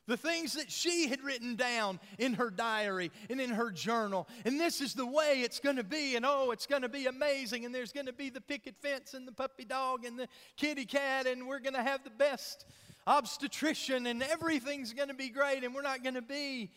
The 0.08 0.16
things 0.16 0.54
that 0.54 0.70
she 0.70 1.06
had 1.06 1.22
written 1.22 1.54
down 1.54 2.00
in 2.18 2.34
her 2.34 2.50
diary 2.50 3.12
and 3.30 3.40
in 3.40 3.50
her 3.50 3.70
journal. 3.70 4.28
And 4.44 4.58
this 4.58 4.80
is 4.80 4.94
the 4.94 5.06
way 5.06 5.42
it's 5.42 5.60
going 5.60 5.76
to 5.76 5.84
be. 5.84 6.16
And 6.16 6.26
oh, 6.26 6.50
it's 6.50 6.66
going 6.66 6.82
to 6.82 6.88
be 6.88 7.06
amazing. 7.06 7.64
And 7.64 7.72
there's 7.72 7.92
going 7.92 8.06
to 8.06 8.12
be 8.12 8.28
the 8.28 8.40
picket 8.40 8.76
fence 8.76 9.14
and 9.14 9.28
the 9.28 9.32
puppy 9.32 9.64
dog 9.64 10.04
and 10.04 10.18
the 10.18 10.26
kitty 10.56 10.86
cat. 10.86 11.28
And 11.28 11.46
we're 11.46 11.60
going 11.60 11.74
to 11.74 11.82
have 11.82 12.02
the 12.02 12.10
best 12.10 12.66
obstetrician. 13.06 14.06
And 14.08 14.24
everything's 14.24 14.92
going 14.92 15.08
to 15.08 15.14
be 15.14 15.28
great. 15.28 15.62
And 15.62 15.72
we're 15.72 15.82
not 15.82 16.02
going 16.02 16.16
to 16.16 16.22
be 16.22 16.72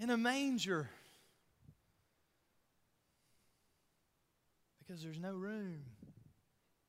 in 0.00 0.08
a 0.08 0.16
manger. 0.16 0.88
Because 4.78 5.02
there's 5.02 5.20
no 5.20 5.34
room 5.34 5.82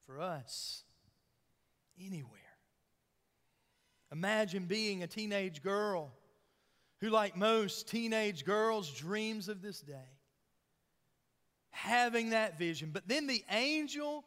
for 0.05 0.21
us 0.21 0.83
anywhere. 1.99 2.42
Imagine 4.13 4.65
being 4.65 5.01
a 5.01 5.07
teenage 5.07 5.63
girl 5.63 6.13
who, 7.01 7.09
like 7.09 7.35
most 7.35 7.89
teenage 7.89 8.45
girls, 8.45 8.91
dreams 8.91 9.49
of 9.49 9.63
this 9.63 9.81
day. 9.81 10.07
Having 11.71 12.29
that 12.29 12.59
vision. 12.59 12.91
But 12.93 13.07
then 13.07 13.25
the 13.25 13.43
angel 13.49 14.23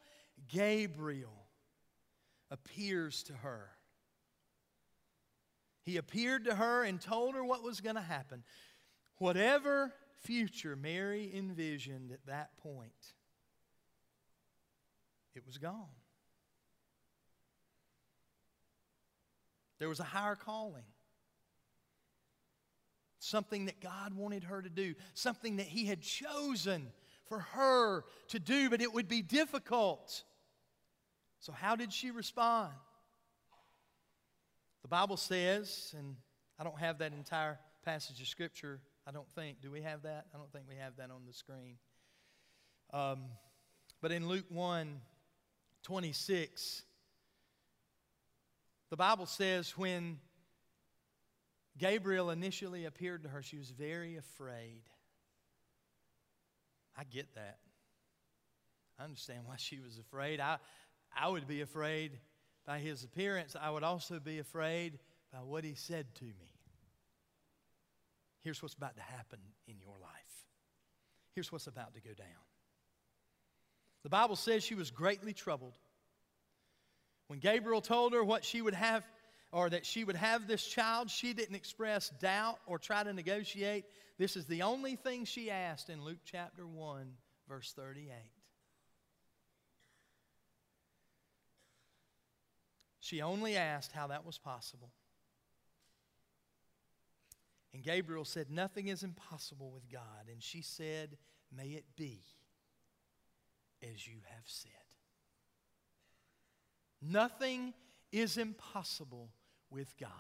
Gabriel 0.49 1.47
appears 2.51 3.23
to 3.25 3.33
her. 3.33 3.71
He 5.83 5.99
appeared 5.99 6.47
to 6.47 6.57
her 6.57 6.83
and 6.83 7.01
told 7.01 7.37
her 7.37 7.45
what 7.45 7.63
was 7.63 7.81
going 7.81 7.95
to 7.95 8.03
happen. 8.03 8.43
Whatever 9.19 9.95
future 10.23 10.75
Mary 10.75 11.31
envisioned 11.33 12.11
at 12.11 12.27
that 12.27 12.57
point, 12.59 13.15
it 15.37 15.47
was 15.47 15.59
gone. 15.59 15.96
There 19.79 19.89
was 19.89 20.01
a 20.01 20.05
higher 20.05 20.37
calling. 20.37 20.85
Something 23.19 23.67
that 23.67 23.81
God 23.81 24.15
wanted 24.15 24.45
her 24.45 24.63
to 24.63 24.69
do, 24.69 24.95
something 25.15 25.57
that 25.57 25.67
He 25.67 25.87
had 25.87 26.03
chosen 26.03 26.89
for 27.29 27.41
her 27.41 28.05
to 28.29 28.39
do, 28.39 28.71
but 28.71 28.81
it 28.81 28.93
would 28.93 29.09
be 29.09 29.23
difficult. 29.23 30.23
So, 31.41 31.53
how 31.53 31.77
did 31.77 31.93
she 31.93 32.11
respond? 32.11 32.73
The 34.83 34.89
Bible 34.89 35.17
says, 35.17 35.95
and 35.99 36.17
I 36.59 36.65
don't 36.65 36.79
have 36.79 36.99
that 36.99 37.13
entire 37.13 37.59
passage 37.85 38.21
of 38.21 38.29
Scripture, 38.29 38.81
I 39.07 39.13
don't 39.13 39.29
think. 39.31 39.61
Do 39.61 39.71
we 39.71 39.83
have 39.83 40.03
that? 40.03 40.27
I 40.35 40.39
don't 40.39 40.53
think 40.53 40.67
we 40.69 40.77
have 40.77 40.97
that 40.97 41.11
on 41.11 41.23
the 41.27 41.33
screen. 41.33 41.77
Um, 42.93 43.25
but 44.01 44.13
in 44.13 44.29
Luke 44.29 44.47
1 44.49 45.01
26, 45.83 46.83
the 48.91 48.97
Bible 48.97 49.27
says 49.27 49.77
when 49.77 50.19
Gabriel 51.79 52.31
initially 52.31 52.85
appeared 52.85 53.25
to 53.25 53.29
her, 53.29 53.43
she 53.43 53.59
was 53.59 53.71
very 53.71 54.17
afraid. 54.17 54.83
I 56.97 57.05
get 57.05 57.35
that. 57.35 57.59
I 58.99 59.05
understand 59.05 59.41
why 59.45 59.57
she 59.59 59.81
was 59.81 59.99
afraid. 59.99 60.41
I, 60.41 60.57
I 61.15 61.29
would 61.29 61.47
be 61.47 61.61
afraid 61.61 62.13
by 62.65 62.79
his 62.79 63.05
appearance. 63.05 63.55
I 63.61 63.71
would 63.71 63.83
also 63.83 64.19
be 64.19 64.39
afraid 64.39 64.99
by 65.33 65.39
what 65.39 65.65
he 65.65 65.75
said 65.75 66.07
to 66.17 66.25
me. 66.25 66.57
Here's 68.43 68.63
what's 68.63 68.75
about 68.75 68.97
to 68.97 69.03
happen 69.03 69.41
in 69.67 69.79
your 69.81 69.99
life. 70.01 70.47
Here's 71.35 71.53
what's 71.53 71.67
about 71.67 71.95
to 71.95 72.01
go 72.01 72.15
down. 72.15 72.27
The 74.03 74.09
Bible 74.09 74.37
says 74.37 74.63
she 74.63 74.75
was 74.75 74.91
greatly 74.91 75.33
troubled. 75.33 75.77
When 77.29 77.39
Gabriel 77.39 77.81
told 77.81 78.13
her 78.13 78.23
what 78.23 78.45
she 78.45 78.63
would 78.63 78.75
have, 78.75 79.07
or 79.53 79.71
that 79.71 79.87
she 79.87 80.05
would 80.05 80.17
have 80.17 80.47
this 80.47 80.67
child, 80.67 81.11
she 81.11 81.33
didn't 81.33 81.55
express 81.55 82.11
doubt 82.21 82.59
or 82.67 82.79
try 82.79 83.03
to 83.03 83.13
negotiate. 83.13 83.85
This 84.19 84.37
is 84.37 84.47
the 84.47 84.63
only 84.63 84.97
thing 84.97 85.25
she 85.25 85.51
asked 85.51 85.89
in 85.91 86.05
Luke 86.05 86.19
chapter 86.25 86.67
1, 86.67 87.13
verse 87.49 87.73
38. 87.73 88.11
She 93.01 93.23
only 93.23 93.57
asked 93.57 93.93
how 93.93 94.09
that 94.09 94.27
was 94.27 94.37
possible. 94.37 94.91
And 97.73 97.85
Gabriel 97.85 98.25
said, 98.25 98.51
Nothing 98.51 98.89
is 98.89 99.03
impossible 99.03 99.71
with 99.71 99.89
God. 99.91 100.29
And 100.31 100.43
she 100.43 100.63
said, 100.63 101.17
May 101.55 101.69
it 101.69 101.85
be 101.97 102.23
as 103.83 104.07
you 104.07 104.17
have 104.35 104.45
said. 104.47 104.86
Nothing 107.09 107.75
is 108.13 108.37
impossible 108.37 109.31
with 109.71 109.95
God. 109.99 110.11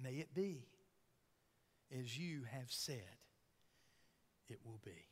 May 0.00 0.14
it 0.14 0.34
be 0.34 0.66
as 1.98 2.16
you 2.18 2.42
have 2.50 2.70
said 2.70 2.96
it 4.48 4.58
will 4.64 4.80
be. 4.84 5.08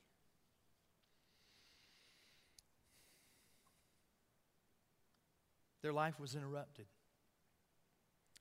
Their 5.82 5.92
life 5.92 6.20
was 6.20 6.34
interrupted, 6.34 6.86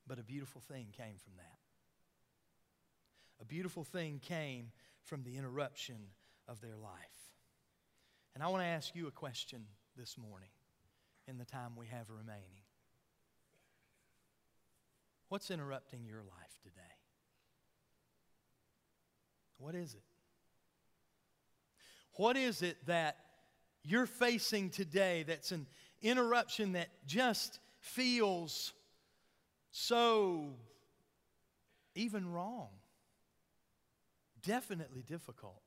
but 0.06 0.20
a 0.20 0.24
beautiful 0.24 0.62
thing 0.62 0.88
came 0.92 1.18
from 1.18 1.34
that. 1.38 1.60
A 3.42 3.46
beautiful 3.46 3.86
thing 3.86 4.20
came 4.22 4.72
from 5.04 5.24
the 5.24 5.38
interruption 5.38 5.96
of 6.48 6.60
their 6.60 6.76
life. 6.76 6.92
And 8.36 8.44
I 8.44 8.48
want 8.48 8.62
to 8.64 8.68
ask 8.68 8.94
you 8.94 9.08
a 9.08 9.12
question 9.12 9.64
this 9.96 10.18
morning 10.18 10.50
in 11.30 11.38
the 11.38 11.46
time 11.46 11.76
we 11.78 11.86
have 11.88 12.10
remaining. 12.10 12.63
What's 15.30 15.52
interrupting 15.52 16.06
your 16.06 16.24
life 16.24 16.60
today? 16.63 16.82
What 19.60 19.76
is 19.76 19.94
it? 19.94 20.02
What 22.13 22.36
is 22.36 22.63
it 22.63 22.78
that 22.88 23.18
you're 23.84 24.08
facing 24.08 24.72
today 24.72 25.24
that's 25.28 25.52
an 25.52 25.68
interruption 26.02 26.74
that 26.74 26.89
just 27.06 27.60
feels 27.80 28.74
so 29.70 30.56
even 31.94 32.32
wrong? 32.32 32.70
Definitely 34.42 35.04
difficult 35.04 35.62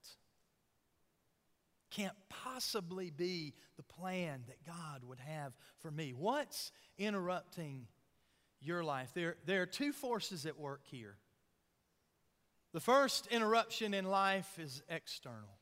can't 1.92 2.16
possibly 2.28 3.11
be 3.11 3.55
the 3.76 3.83
plan 3.83 4.42
that 4.48 4.64
God 4.66 5.05
would 5.05 5.20
have 5.20 5.52
for 5.81 5.90
me. 5.90 6.14
What's 6.16 6.72
interrupting 6.98 7.87
your 8.61 8.83
life, 8.83 9.11
there, 9.14 9.37
there 9.46 9.62
are 9.62 9.66
two 9.66 9.92
forces 9.92 10.46
at 10.46 10.59
work 10.59 10.83
here. 10.85 11.16
The 12.72 12.81
first 12.81 13.26
interruption 13.26 13.92
in 13.92 14.07
life 14.07 14.59
is 14.59 14.83
external. 14.88 15.59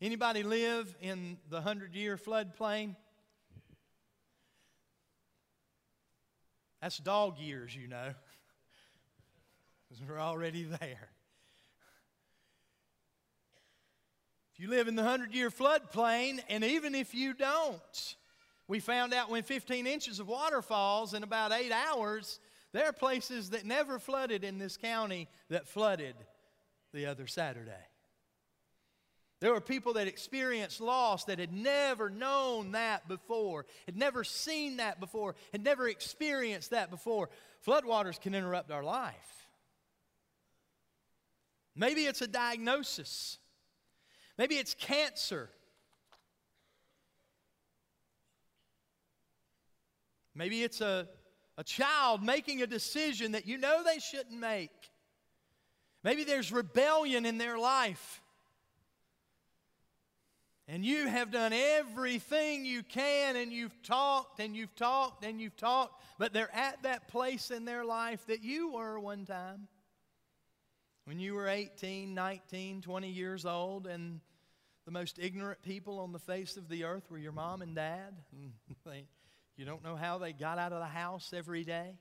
Anybody 0.00 0.42
live 0.42 0.94
in 1.00 1.38
the 1.48 1.60
100-year 1.60 2.16
floodplain? 2.16 2.94
That's 6.80 6.96
dog 6.98 7.38
years, 7.38 7.74
you 7.74 7.88
know. 7.88 8.14
We're 10.08 10.20
already 10.20 10.64
there. 10.64 11.10
If 14.49 14.49
you 14.60 14.68
live 14.68 14.88
in 14.88 14.94
the 14.94 15.02
100-year 15.02 15.50
floodplain, 15.50 16.38
and 16.50 16.62
even 16.62 16.94
if 16.94 17.14
you 17.14 17.32
don't, 17.32 18.16
we 18.68 18.78
found 18.78 19.14
out 19.14 19.30
when 19.30 19.42
15 19.42 19.86
inches 19.86 20.20
of 20.20 20.28
water 20.28 20.60
falls 20.60 21.14
in 21.14 21.22
about 21.22 21.50
eight 21.50 21.72
hours, 21.72 22.38
there 22.72 22.84
are 22.84 22.92
places 22.92 23.50
that 23.50 23.64
never 23.64 23.98
flooded 23.98 24.44
in 24.44 24.58
this 24.58 24.76
county 24.76 25.28
that 25.48 25.66
flooded 25.66 26.14
the 26.92 27.06
other 27.06 27.26
Saturday. 27.26 27.72
There 29.40 29.54
were 29.54 29.62
people 29.62 29.94
that 29.94 30.06
experienced 30.06 30.82
loss 30.82 31.24
that 31.24 31.38
had 31.38 31.54
never 31.54 32.10
known 32.10 32.72
that 32.72 33.08
before, 33.08 33.64
had 33.86 33.96
never 33.96 34.24
seen 34.24 34.76
that 34.76 35.00
before, 35.00 35.34
had 35.52 35.64
never 35.64 35.88
experienced 35.88 36.70
that 36.70 36.90
before. 36.90 37.30
Floodwaters 37.66 38.20
can 38.20 38.34
interrupt 38.34 38.70
our 38.70 38.84
life. 38.84 39.48
Maybe 41.74 42.04
it's 42.04 42.20
a 42.20 42.28
diagnosis. 42.28 43.38
Maybe 44.40 44.54
it's 44.54 44.72
cancer. 44.72 45.50
Maybe 50.34 50.62
it's 50.62 50.80
a, 50.80 51.06
a 51.58 51.62
child 51.62 52.22
making 52.22 52.62
a 52.62 52.66
decision 52.66 53.32
that 53.32 53.46
you 53.46 53.58
know 53.58 53.82
they 53.84 53.98
shouldn't 53.98 54.40
make. 54.40 54.70
Maybe 56.02 56.24
there's 56.24 56.50
rebellion 56.50 57.26
in 57.26 57.36
their 57.36 57.58
life. 57.58 58.22
And 60.66 60.86
you 60.86 61.06
have 61.06 61.30
done 61.30 61.52
everything 61.52 62.64
you 62.64 62.82
can, 62.82 63.36
and 63.36 63.52
you've 63.52 63.82
talked 63.82 64.40
and 64.40 64.56
you've 64.56 64.74
talked 64.74 65.22
and 65.22 65.38
you've 65.38 65.58
talked, 65.58 66.02
but 66.18 66.32
they're 66.32 66.54
at 66.54 66.82
that 66.84 67.08
place 67.08 67.50
in 67.50 67.66
their 67.66 67.84
life 67.84 68.24
that 68.28 68.42
you 68.42 68.72
were 68.72 68.98
one 68.98 69.26
time. 69.26 69.68
When 71.04 71.20
you 71.20 71.34
were 71.34 71.46
18, 71.46 72.14
19, 72.14 72.80
20 72.80 73.10
years 73.10 73.44
old, 73.44 73.86
and 73.86 74.20
the 74.90 74.98
most 74.98 75.20
ignorant 75.20 75.62
people 75.62 76.00
on 76.00 76.10
the 76.10 76.18
face 76.18 76.56
of 76.56 76.68
the 76.68 76.82
earth 76.82 77.08
were 77.12 77.18
your 77.18 77.30
mom 77.30 77.62
and 77.62 77.76
dad. 77.76 78.12
they, 78.84 79.04
you 79.56 79.64
don't 79.64 79.84
know 79.84 79.94
how 79.94 80.18
they 80.18 80.32
got 80.32 80.58
out 80.58 80.72
of 80.72 80.80
the 80.80 80.86
house 80.86 81.32
every 81.32 81.62
day. 81.62 81.96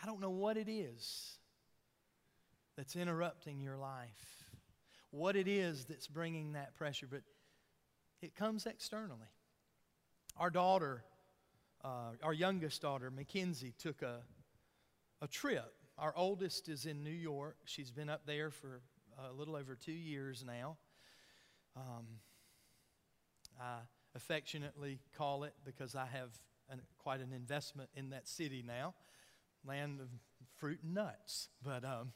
I 0.00 0.06
don't 0.06 0.20
know 0.20 0.30
what 0.30 0.56
it 0.56 0.68
is 0.68 1.36
that's 2.76 2.94
interrupting 2.94 3.60
your 3.60 3.76
life, 3.76 4.44
what 5.10 5.34
it 5.34 5.48
is 5.48 5.84
that's 5.86 6.06
bringing 6.06 6.52
that 6.52 6.76
pressure, 6.76 7.08
but 7.10 7.22
it 8.22 8.36
comes 8.36 8.66
externally. 8.66 9.32
Our 10.36 10.50
daughter, 10.50 11.02
uh, 11.84 12.12
our 12.22 12.32
youngest 12.32 12.82
daughter, 12.82 13.10
Mackenzie, 13.10 13.74
took 13.78 14.00
a, 14.00 14.20
a 15.20 15.26
trip. 15.26 15.74
Our 15.98 16.14
oldest 16.16 16.68
is 16.68 16.86
in 16.86 17.02
New 17.02 17.10
York. 17.10 17.56
She's 17.64 17.90
been 17.90 18.08
up 18.08 18.26
there 18.26 18.52
for 18.52 18.80
a 19.18 19.32
little 19.32 19.56
over 19.56 19.74
two 19.74 19.92
years 19.92 20.44
now. 20.46 20.76
Um, 21.76 22.06
I 23.60 23.78
affectionately 24.14 25.00
call 25.16 25.44
it 25.44 25.54
because 25.64 25.94
I 25.94 26.06
have 26.06 26.30
an, 26.70 26.80
quite 26.98 27.20
an 27.20 27.32
investment 27.32 27.90
in 27.94 28.10
that 28.10 28.28
city 28.28 28.64
now, 28.66 28.94
land 29.66 30.00
of 30.00 30.08
fruit 30.56 30.80
and 30.82 30.94
nuts. 30.94 31.48
But 31.62 31.84
um, 31.84 32.12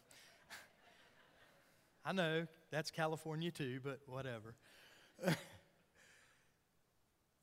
I 2.04 2.12
know 2.12 2.46
that's 2.70 2.90
California 2.90 3.50
too, 3.50 3.80
but 3.82 4.00
whatever. 4.06 4.54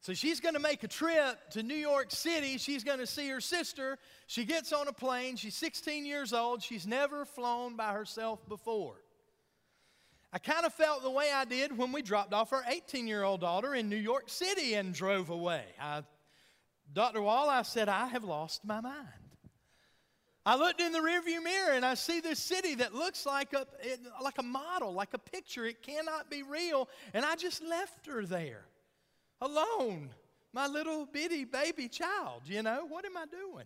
so 0.01 0.13
she's 0.13 0.39
going 0.39 0.55
to 0.55 0.61
make 0.61 0.83
a 0.83 0.87
trip 0.87 1.49
to 1.51 1.63
New 1.63 1.75
York 1.75 2.11
City. 2.11 2.57
She's 2.57 2.83
going 2.83 2.99
to 2.99 3.07
see 3.07 3.27
her 3.29 3.41
sister. 3.41 3.97
She 4.27 4.45
gets 4.45 4.71
on 4.71 4.87
a 4.87 4.93
plane. 4.93 5.35
She's 5.35 5.55
16 5.55 6.05
years 6.05 6.33
old. 6.33 6.63
She's 6.63 6.87
never 6.87 7.25
flown 7.25 7.75
by 7.75 7.93
herself 7.93 8.47
before. 8.47 8.95
I 10.35 10.37
kind 10.37 10.65
of 10.65 10.73
felt 10.73 11.01
the 11.01 11.09
way 11.09 11.31
I 11.33 11.45
did 11.45 11.77
when 11.77 11.93
we 11.93 12.01
dropped 12.01 12.33
off 12.33 12.51
our 12.51 12.65
18 12.67 13.07
year 13.07 13.23
old 13.23 13.39
daughter 13.39 13.73
in 13.73 13.87
New 13.87 13.95
York 13.95 14.25
City 14.27 14.73
and 14.73 14.93
drove 14.93 15.29
away. 15.29 15.63
I, 15.79 16.03
Dr. 16.91 17.21
Wall, 17.21 17.49
I 17.49 17.61
said, 17.61 17.87
I 17.87 18.07
have 18.07 18.25
lost 18.25 18.65
my 18.65 18.81
mind. 18.81 19.07
I 20.45 20.57
looked 20.57 20.81
in 20.81 20.91
the 20.91 20.99
rearview 20.99 21.41
mirror 21.41 21.71
and 21.71 21.85
I 21.85 21.93
see 21.93 22.19
this 22.19 22.39
city 22.39 22.75
that 22.75 22.93
looks 22.93 23.25
like 23.25 23.53
a, 23.53 23.65
like 24.21 24.37
a 24.37 24.43
model, 24.43 24.91
like 24.91 25.13
a 25.13 25.17
picture. 25.17 25.65
It 25.65 25.81
cannot 25.81 26.29
be 26.29 26.43
real. 26.43 26.89
And 27.13 27.23
I 27.23 27.37
just 27.37 27.63
left 27.63 28.05
her 28.07 28.25
there 28.25 28.65
alone, 29.39 30.09
my 30.51 30.67
little 30.67 31.05
bitty 31.05 31.45
baby 31.45 31.87
child. 31.87 32.41
You 32.43 32.61
know, 32.61 32.85
what 32.89 33.05
am 33.05 33.15
I 33.15 33.25
doing? 33.25 33.65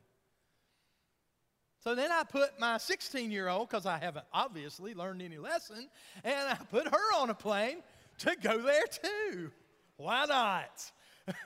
So 1.82 1.96
then 1.96 2.12
I 2.12 2.24
put 2.24 2.60
my 2.60 2.78
16 2.78 3.32
year 3.32 3.48
old, 3.48 3.70
because 3.70 3.86
I 3.86 3.98
haven't 3.98 4.26
obviously 4.34 4.94
learned 4.94 5.22
any 5.22 5.38
lesson, 5.38 5.90
and 6.24 6.50
I 6.50 6.56
put 6.56 6.88
her 6.88 7.16
on 7.18 7.30
a 7.30 7.34
plane 7.34 7.82
to 8.20 8.36
go 8.42 8.62
there 8.62 8.86
too. 8.86 9.52
Why 9.96 10.26
not? 10.26 10.92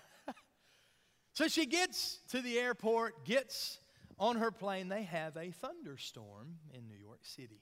so 1.33 1.47
she 1.47 1.65
gets 1.65 2.19
to 2.29 2.41
the 2.41 2.57
airport, 2.59 3.25
gets 3.25 3.79
on 4.19 4.37
her 4.37 4.51
plane. 4.51 4.89
They 4.89 5.03
have 5.03 5.37
a 5.37 5.51
thunderstorm 5.51 6.55
in 6.73 6.87
New 6.87 6.97
York 6.97 7.21
City. 7.23 7.61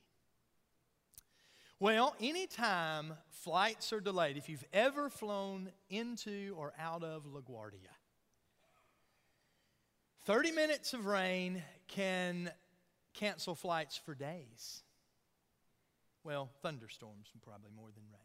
Well, 1.80 2.16
anytime 2.22 3.14
flights 3.30 3.92
are 3.92 4.00
delayed, 4.00 4.38
if 4.38 4.48
you've 4.48 4.64
ever 4.72 5.10
flown 5.10 5.72
into 5.90 6.56
or 6.58 6.74
out 6.80 7.04
of 7.04 7.26
LaGuardia, 7.26 7.90
30 10.26 10.52
minutes 10.52 10.94
of 10.94 11.08
rain 11.08 11.64
can 11.88 12.52
cancel 13.14 13.56
flights 13.56 13.98
for 13.98 14.14
days. 14.14 14.84
Well, 16.24 16.50
thunderstorms, 16.62 17.30
probably 17.42 17.72
more 17.76 17.90
than 17.94 18.04
rain. 18.12 18.22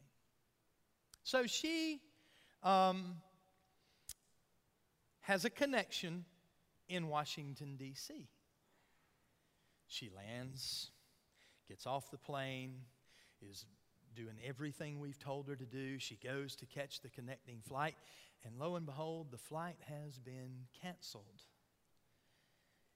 So 1.25 1.47
she 1.47 2.01
um, 2.63 3.17
has 5.21 5.47
a 5.47 5.51
connection 5.51 6.27
in 6.89 7.09
Washington, 7.09 7.77
D.C. 7.77 8.29
She 9.89 10.11
lands, 10.15 10.91
gets 11.67 11.87
off 11.87 12.11
the 12.11 12.19
plane, 12.19 12.75
is 13.41 13.65
doing 14.15 14.37
everything 14.47 15.01
we've 15.01 15.19
told 15.19 15.49
her 15.49 15.57
to 15.57 15.65
do. 15.65 15.99
She 15.99 16.17
goes 16.17 16.57
to 16.57 16.67
catch 16.67 17.01
the 17.01 17.09
connecting 17.09 17.61
flight, 17.67 17.95
and 18.45 18.59
lo 18.59 18.77
and 18.77 18.85
behold, 18.85 19.31
the 19.31 19.39
flight 19.39 19.77
has 19.89 20.19
been 20.19 20.67
canceled. 20.83 21.43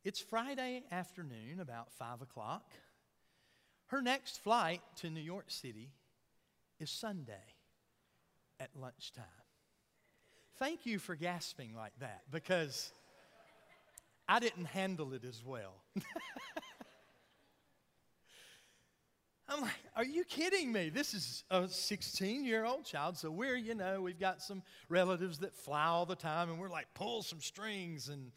It's 0.02 0.18
Friday 0.18 0.82
afternoon, 0.90 1.60
about 1.60 1.92
5 1.92 2.22
o'clock. 2.22 2.64
Her 3.88 4.00
next 4.00 4.42
flight 4.42 4.80
to 4.96 5.10
New 5.10 5.20
York 5.20 5.50
City 5.50 5.90
is 6.78 6.90
Sunday 6.90 7.34
at 8.58 8.70
lunchtime. 8.74 9.24
Thank 10.58 10.86
you 10.86 10.98
for 10.98 11.14
gasping 11.16 11.74
like 11.76 11.92
that 11.98 12.22
because 12.30 12.94
I 14.26 14.38
didn't 14.38 14.64
handle 14.64 15.12
it 15.12 15.24
as 15.24 15.44
well. 15.44 15.74
I'm 19.50 19.60
like, 19.60 19.72
are 19.96 20.04
you 20.04 20.24
kidding 20.24 20.72
me? 20.72 20.88
This 20.88 21.12
is 21.12 21.44
a 21.50 21.68
16 21.68 22.46
year 22.46 22.64
old 22.64 22.86
child. 22.86 23.18
So 23.18 23.30
we're, 23.30 23.56
you 23.56 23.74
know, 23.74 24.00
we've 24.00 24.18
got 24.18 24.40
some 24.40 24.62
relatives 24.88 25.40
that 25.40 25.54
fly 25.54 25.84
all 25.84 26.06
the 26.06 26.16
time 26.16 26.48
and 26.48 26.58
we're 26.58 26.70
like, 26.70 26.86
pull 26.94 27.22
some 27.22 27.40
strings 27.40 28.08
and 28.08 28.32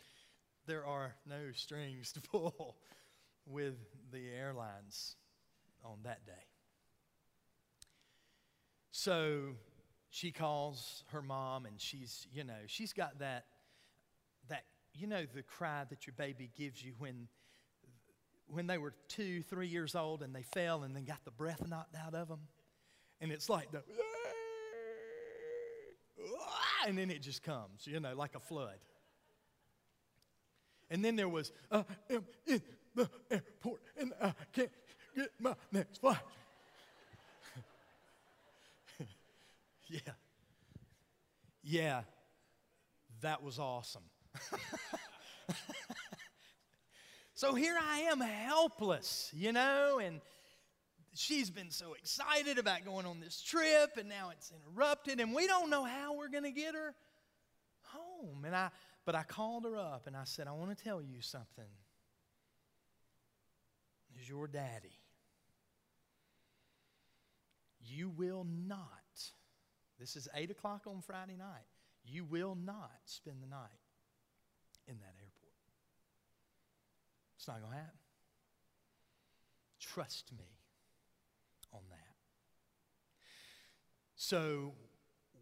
there 0.65 0.85
are 0.85 1.15
no 1.27 1.51
strings 1.53 2.11
to 2.13 2.21
pull 2.21 2.77
with 3.45 3.75
the 4.11 4.29
airlines 4.29 5.15
on 5.83 5.97
that 6.03 6.25
day. 6.25 6.31
So 8.91 9.55
she 10.09 10.31
calls 10.31 11.03
her 11.11 11.21
mom 11.21 11.65
and 11.65 11.81
she's, 11.81 12.27
you 12.31 12.43
know, 12.43 12.53
she's 12.67 12.93
got 12.93 13.19
that 13.19 13.45
that 14.49 14.63
you 14.93 15.07
know 15.07 15.25
the 15.33 15.41
cry 15.41 15.83
that 15.89 16.05
your 16.05 16.13
baby 16.17 16.51
gives 16.55 16.83
you 16.83 16.93
when 16.99 17.27
when 18.47 18.67
they 18.67 18.77
were 18.77 18.93
2, 19.07 19.41
3 19.41 19.67
years 19.67 19.95
old 19.95 20.21
and 20.21 20.35
they 20.35 20.43
fell 20.43 20.83
and 20.83 20.95
then 20.95 21.05
got 21.05 21.23
the 21.25 21.31
breath 21.31 21.67
knocked 21.67 21.95
out 21.95 22.13
of 22.13 22.27
them. 22.27 22.41
And 23.19 23.31
it's 23.31 23.49
like 23.49 23.71
the 23.71 23.81
and 26.85 26.97
then 26.97 27.09
it 27.09 27.21
just 27.21 27.41
comes, 27.43 27.85
you 27.87 27.99
know, 27.99 28.13
like 28.15 28.35
a 28.35 28.39
flood. 28.39 28.77
And 30.93 31.03
then 31.03 31.15
there 31.15 31.27
was, 31.27 31.51
I 31.71 31.83
am 32.11 32.23
in 32.45 32.61
the 32.93 33.09
airport 33.31 33.81
and 33.99 34.13
I 34.21 34.31
can't 34.53 34.69
get 35.15 35.31
my 35.39 35.55
next 35.71 35.99
flight. 35.99 36.17
yeah. 39.87 39.99
Yeah. 41.63 42.01
that 43.21 43.41
was 43.41 43.57
awesome. 43.57 44.03
so 47.33 47.55
here 47.55 47.75
I 47.81 48.01
am, 48.11 48.19
helpless, 48.19 49.31
you 49.33 49.51
know, 49.51 49.97
and 49.97 50.21
she's 51.15 51.49
been 51.49 51.71
so 51.71 51.93
excited 51.93 52.59
about 52.59 52.85
going 52.85 53.07
on 53.07 53.19
this 53.19 53.41
trip, 53.41 53.97
and 53.97 54.07
now 54.07 54.29
it's 54.31 54.51
interrupted, 54.51 55.19
and 55.19 55.33
we 55.33 55.47
don't 55.47 55.71
know 55.71 55.85
how 55.85 56.13
we're 56.15 56.29
going 56.29 56.43
to 56.43 56.51
get 56.51 56.75
her 56.75 56.93
home. 57.81 58.45
And 58.45 58.55
I, 58.55 58.69
but 59.05 59.15
I 59.15 59.23
called 59.23 59.65
her 59.65 59.77
up 59.77 60.07
and 60.07 60.15
I 60.15 60.23
said, 60.23 60.47
I 60.47 60.51
want 60.51 60.75
to 60.77 60.83
tell 60.83 61.01
you 61.01 61.21
something. 61.21 61.65
Is 64.19 64.29
your 64.29 64.47
daddy. 64.47 64.99
You 67.81 68.09
will 68.09 68.45
not, 68.67 68.87
this 69.99 70.15
is 70.15 70.27
8 70.33 70.51
o'clock 70.51 70.83
on 70.87 71.01
Friday 71.01 71.35
night, 71.35 71.67
you 72.05 72.23
will 72.23 72.55
not 72.55 72.91
spend 73.05 73.41
the 73.41 73.47
night 73.47 73.81
in 74.87 74.95
that 74.99 75.15
airport. 75.19 75.53
It's 77.37 77.47
not 77.47 77.59
going 77.59 77.71
to 77.71 77.77
happen. 77.77 77.99
Trust 79.79 80.31
me 80.37 80.45
on 81.73 81.81
that. 81.89 82.15
So 84.15 84.75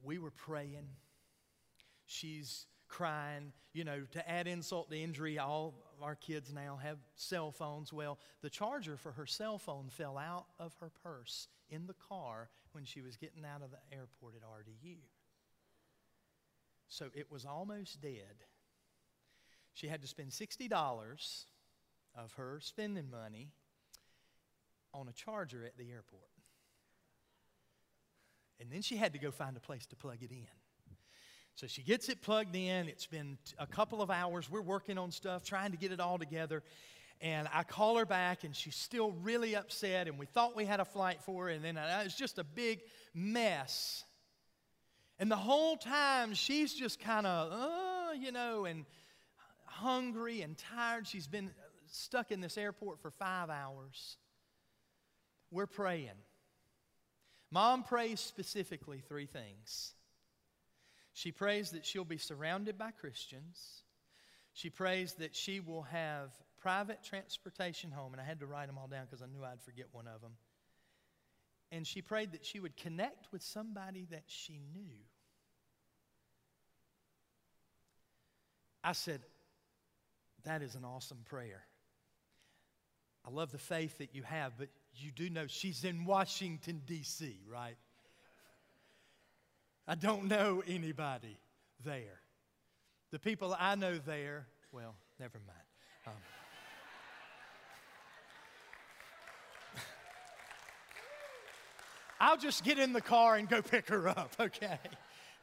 we 0.02 0.18
were 0.18 0.32
praying. 0.32 0.88
She's 2.06 2.66
crying. 2.92 3.54
You 3.74 3.86
know, 3.86 4.02
to 4.12 4.30
add 4.30 4.48
insult 4.48 4.92
to 4.92 4.98
injury, 4.98 5.40
all 5.40 5.74
our 6.02 6.16
kids 6.16 6.54
now 6.54 6.78
have 6.84 6.98
cell 7.16 7.52
phones. 7.52 7.92
Well, 7.92 8.20
the 8.42 8.50
charger 8.50 8.98
for 8.98 9.14
her 9.14 9.26
cell 9.26 9.58
phone 9.58 9.90
fell 9.90 10.18
out 10.18 10.46
of 10.60 10.76
her 10.80 10.92
purse 11.04 11.48
in 11.70 11.88
the 11.88 11.94
car 11.94 12.50
when 12.74 12.86
she 12.86 13.02
was 13.02 13.16
getting 13.16 13.46
out 13.46 13.64
of 13.64 13.72
the 13.72 13.96
airport 13.96 14.36
at 14.36 14.42
RDU. 14.44 14.98
So 16.88 17.06
it 17.16 17.32
was 17.32 17.46
almost 17.46 18.02
dead. 18.02 18.46
She 19.74 19.88
had 19.88 20.02
to 20.02 20.08
spend 20.08 20.32
$60 20.32 21.46
of 22.16 22.34
her 22.34 22.60
spending 22.62 23.10
money 23.10 23.52
on 24.94 25.08
a 25.08 25.14
charger 25.14 25.64
at 25.66 25.78
the 25.78 25.90
airport. 25.90 26.24
And 28.60 28.70
then 28.70 28.82
she 28.82 28.98
had 28.98 29.14
to 29.14 29.20
go 29.20 29.32
find 29.32 29.56
a 29.56 29.62
place 29.62 29.86
to 29.88 29.96
plug 29.96 30.18
it 30.22 30.32
in. 30.32 30.61
So 31.56 31.68
she 31.68 31.84
gets 31.84 32.10
it 32.10 32.22
plugged 32.22 32.56
in. 32.56 32.88
It's 32.88 33.06
been 33.06 33.38
a 33.60 33.68
couple 33.68 34.02
of 34.02 34.10
hours. 34.10 34.50
We're 34.50 34.62
working 34.62 34.98
on 34.98 35.12
stuff, 35.12 35.44
trying 35.44 35.72
to 35.72 35.78
get 35.78 35.92
it 35.92 36.00
all 36.00 36.18
together. 36.18 36.64
And 37.20 37.48
I 37.54 37.64
call 37.64 37.98
her 37.98 38.06
back, 38.06 38.44
and 38.44 38.56
she's 38.56 38.76
still 38.76 39.12
really 39.22 39.56
upset. 39.56 40.08
And 40.08 40.18
we 40.18 40.26
thought 40.26 40.56
we 40.56 40.66
had 40.66 40.80
a 40.80 40.86
flight 40.86 41.22
for 41.22 41.46
her, 41.46 41.50
and 41.50 41.64
then 41.64 41.78
it 41.78 42.04
was 42.04 42.16
just 42.16 42.40
a 42.40 42.44
big 42.44 42.82
mess. 43.14 44.04
And 45.20 45.30
the 45.30 45.36
whole 45.36 45.78
time, 45.78 46.34
she's 46.34 46.74
just 46.74 47.00
kind 47.00 47.28
of, 47.28 47.52
uh, 47.52 48.14
you 48.20 48.32
know, 48.32 48.66
and 48.66 48.86
hungry 49.66 50.42
and 50.42 50.58
tired. 50.58 51.08
She's 51.08 51.28
been 51.28 51.52
stuck 51.86 52.32
in 52.32 52.42
this 52.42 52.58
airport 52.58 53.02
for 53.02 53.12
five 53.12 53.52
hours. 53.52 54.18
We're 55.52 55.68
praying. 55.68 56.10
Mom 57.52 57.84
prays 57.84 58.20
specifically 58.20 59.04
three 59.08 59.28
things. 59.28 59.94
She 61.22 61.32
prays 61.32 61.70
that 61.70 61.86
she'll 61.86 62.04
be 62.04 62.18
surrounded 62.18 62.80
by 62.80 62.90
Christians. 62.90 63.84
She 64.54 64.72
prays 64.72 65.14
that 65.20 65.36
she 65.36 65.60
will 65.60 65.84
have 65.84 66.32
private 66.60 67.04
transportation 67.04 67.92
home, 67.92 68.14
and 68.14 68.20
I 68.20 68.26
had 68.26 68.40
to 68.40 68.48
write 68.48 68.66
them 68.66 68.80
all 68.80 68.88
down 68.88 69.06
because 69.06 69.22
I 69.22 69.28
knew 69.28 69.46
I'd 69.46 69.62
forget 69.62 69.86
one 69.92 70.08
of 70.08 70.20
them. 70.22 70.32
And 71.72 71.86
she 71.86 72.02
prayed 72.02 72.32
that 72.32 72.44
she 72.44 72.60
would 72.60 72.76
connect 72.76 73.32
with 73.32 73.44
somebody 73.44 74.08
that 74.10 74.24
she 74.26 74.62
knew. 74.74 74.98
I 78.84 78.94
said, 78.94 79.22
That 80.46 80.64
is 80.64 80.74
an 80.74 80.84
awesome 80.84 81.20
prayer. 81.26 81.62
I 83.24 83.30
love 83.30 83.52
the 83.52 83.60
faith 83.60 84.00
that 84.00 84.16
you 84.16 84.24
have, 84.24 84.54
but 84.58 84.70
you 84.96 85.12
do 85.12 85.30
know 85.30 85.46
she's 85.46 85.84
in 85.84 86.04
Washington, 86.06 86.82
D.C., 86.88 87.38
right? 87.48 87.78
I 89.92 89.96
don't 89.96 90.30
know 90.30 90.64
anybody 90.66 91.38
there. 91.84 92.22
The 93.12 93.20
people 93.20 93.54
I 93.60 93.76
know 93.76 93.98
there, 93.98 94.48
well, 94.72 94.96
never 95.20 95.38
mind. 95.46 95.60
Um, 96.08 96.14
I'll 102.22 102.38
just 102.38 102.64
get 102.64 102.80
in 102.80 102.94
the 102.94 103.02
car 103.02 103.36
and 103.36 103.50
go 103.50 103.62
pick 103.62 103.90
her 103.90 104.08
up, 104.08 104.34
okay? 104.40 104.80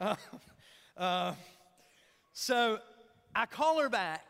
Uh, 0.00 0.16
uh, 0.96 1.34
so 2.32 2.78
I 3.34 3.44
call 3.44 3.78
her 3.82 3.90
back, 3.90 4.24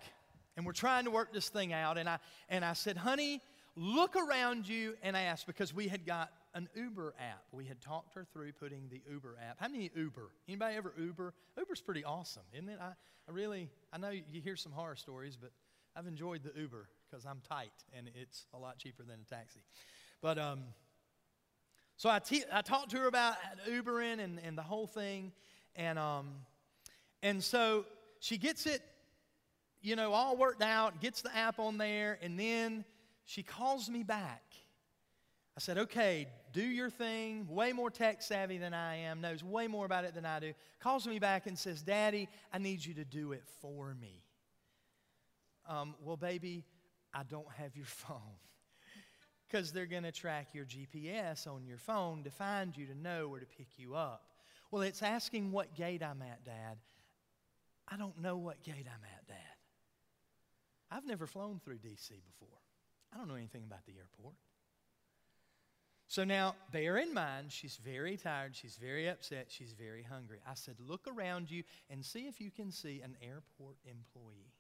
and 0.56 0.66
we're 0.66 0.72
trying 0.72 1.04
to 1.04 1.12
work 1.12 1.32
this 1.32 1.48
thing 1.48 1.72
out. 1.72 1.96
And 1.96 2.08
I, 2.08 2.18
and 2.48 2.64
I 2.64 2.72
said, 2.72 2.96
honey, 2.96 3.40
look 3.76 4.16
around 4.16 4.68
you 4.68 4.96
and 5.04 5.16
ask, 5.16 5.46
because 5.46 5.72
we 5.72 5.86
had 5.86 6.04
got 6.04 6.32
an 6.58 6.68
Uber 6.74 7.14
app. 7.20 7.44
We 7.52 7.66
had 7.66 7.80
talked 7.80 8.14
her 8.14 8.24
through 8.24 8.52
putting 8.52 8.88
the 8.90 9.00
Uber 9.08 9.36
app. 9.48 9.60
How 9.60 9.68
many 9.68 9.92
Uber? 9.94 10.28
Anybody 10.48 10.76
ever 10.76 10.92
Uber? 10.98 11.32
Uber's 11.56 11.80
pretty 11.80 12.02
awesome, 12.02 12.42
isn't 12.52 12.68
it? 12.68 12.78
I, 12.82 12.88
I 13.28 13.32
really, 13.32 13.70
I 13.92 13.98
know 13.98 14.10
you 14.10 14.40
hear 14.42 14.56
some 14.56 14.72
horror 14.72 14.96
stories, 14.96 15.38
but 15.40 15.52
I've 15.94 16.08
enjoyed 16.08 16.42
the 16.42 16.50
Uber 16.60 16.88
because 17.08 17.24
I'm 17.24 17.40
tight 17.48 17.70
and 17.96 18.10
it's 18.20 18.46
a 18.52 18.58
lot 18.58 18.76
cheaper 18.76 19.04
than 19.04 19.20
a 19.24 19.32
taxi. 19.32 19.60
But 20.20 20.36
um, 20.36 20.64
so 21.96 22.10
I, 22.10 22.18
te- 22.18 22.44
I 22.52 22.62
talked 22.62 22.90
to 22.90 22.96
her 22.98 23.06
about 23.06 23.36
Ubering 23.70 24.18
and, 24.18 24.40
and 24.44 24.58
the 24.58 24.62
whole 24.62 24.88
thing, 24.88 25.30
and 25.76 25.96
um, 25.96 26.30
and 27.22 27.42
so 27.42 27.84
she 28.18 28.36
gets 28.36 28.66
it, 28.66 28.82
you 29.80 29.94
know, 29.94 30.12
all 30.12 30.36
worked 30.36 30.62
out, 30.62 31.00
gets 31.00 31.22
the 31.22 31.34
app 31.36 31.60
on 31.60 31.78
there, 31.78 32.18
and 32.20 32.38
then 32.38 32.84
she 33.24 33.44
calls 33.44 33.88
me 33.88 34.02
back 34.02 34.42
I 35.58 35.60
said, 35.60 35.76
okay, 35.78 36.28
do 36.52 36.62
your 36.62 36.88
thing. 36.88 37.48
Way 37.48 37.72
more 37.72 37.90
tech 37.90 38.22
savvy 38.22 38.58
than 38.58 38.72
I 38.72 38.94
am, 38.94 39.20
knows 39.20 39.42
way 39.42 39.66
more 39.66 39.86
about 39.86 40.04
it 40.04 40.14
than 40.14 40.24
I 40.24 40.38
do. 40.38 40.52
Calls 40.78 41.04
me 41.04 41.18
back 41.18 41.48
and 41.48 41.58
says, 41.58 41.82
Daddy, 41.82 42.28
I 42.52 42.58
need 42.58 42.86
you 42.86 42.94
to 42.94 43.04
do 43.04 43.32
it 43.32 43.42
for 43.60 43.92
me. 44.00 44.22
Um, 45.68 45.96
well, 46.00 46.16
baby, 46.16 46.64
I 47.12 47.24
don't 47.24 47.50
have 47.56 47.74
your 47.74 47.86
phone. 47.86 48.38
Because 49.48 49.72
they're 49.72 49.86
going 49.86 50.04
to 50.04 50.12
track 50.12 50.50
your 50.52 50.64
GPS 50.64 51.48
on 51.48 51.66
your 51.66 51.78
phone 51.78 52.22
to 52.22 52.30
find 52.30 52.76
you 52.76 52.86
to 52.86 52.94
know 52.96 53.26
where 53.26 53.40
to 53.40 53.46
pick 53.46 53.66
you 53.78 53.96
up. 53.96 54.22
Well, 54.70 54.82
it's 54.82 55.02
asking 55.02 55.50
what 55.50 55.74
gate 55.74 56.04
I'm 56.04 56.22
at, 56.22 56.44
Dad. 56.44 56.76
I 57.88 57.96
don't 57.96 58.20
know 58.22 58.36
what 58.36 58.62
gate 58.62 58.86
I'm 58.86 59.04
at, 59.12 59.26
Dad. 59.26 59.36
I've 60.88 61.04
never 61.04 61.26
flown 61.26 61.60
through 61.64 61.78
D.C. 61.78 62.14
before. 62.24 62.60
I 63.12 63.16
don't 63.16 63.26
know 63.26 63.34
anything 63.34 63.64
about 63.64 63.84
the 63.86 63.94
airport. 63.98 64.36
So 66.08 66.24
now, 66.24 66.54
bear 66.72 66.96
in 66.96 67.12
mind, 67.12 67.52
she's 67.52 67.76
very 67.76 68.16
tired, 68.16 68.56
she's 68.56 68.76
very 68.76 69.08
upset, 69.08 69.46
she's 69.50 69.74
very 69.74 70.02
hungry. 70.02 70.38
I 70.48 70.54
said, 70.54 70.76
look 70.80 71.06
around 71.06 71.50
you 71.50 71.64
and 71.90 72.04
see 72.04 72.26
if 72.26 72.40
you 72.40 72.50
can 72.50 72.72
see 72.72 73.02
an 73.04 73.16
airport 73.22 73.76
employee. 73.84 74.54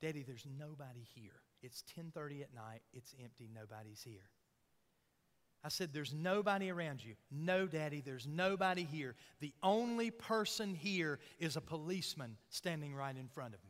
Daddy, 0.00 0.22
there's 0.22 0.46
nobody 0.58 1.06
here. 1.14 1.42
It's 1.62 1.82
10:30 1.98 2.42
at 2.42 2.54
night. 2.54 2.82
It's 2.92 3.14
empty. 3.22 3.50
Nobody's 3.52 4.02
here. 4.02 4.30
I 5.62 5.68
said, 5.68 5.92
There's 5.92 6.14
nobody 6.14 6.70
around 6.70 7.04
you. 7.04 7.14
No, 7.30 7.66
Daddy, 7.66 8.00
there's 8.00 8.26
nobody 8.26 8.84
here. 8.84 9.14
The 9.40 9.52
only 9.62 10.10
person 10.10 10.74
here 10.74 11.18
is 11.38 11.56
a 11.56 11.60
policeman 11.60 12.36
standing 12.48 12.94
right 12.94 13.14
in 13.14 13.28
front 13.28 13.54
of 13.54 13.60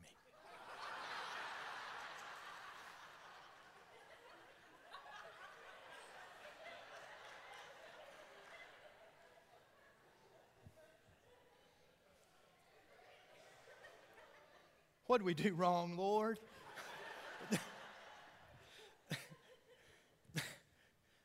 What 15.11 15.17
did 15.17 15.25
we 15.25 15.33
do 15.33 15.53
wrong, 15.55 15.97
Lord? 15.97 16.39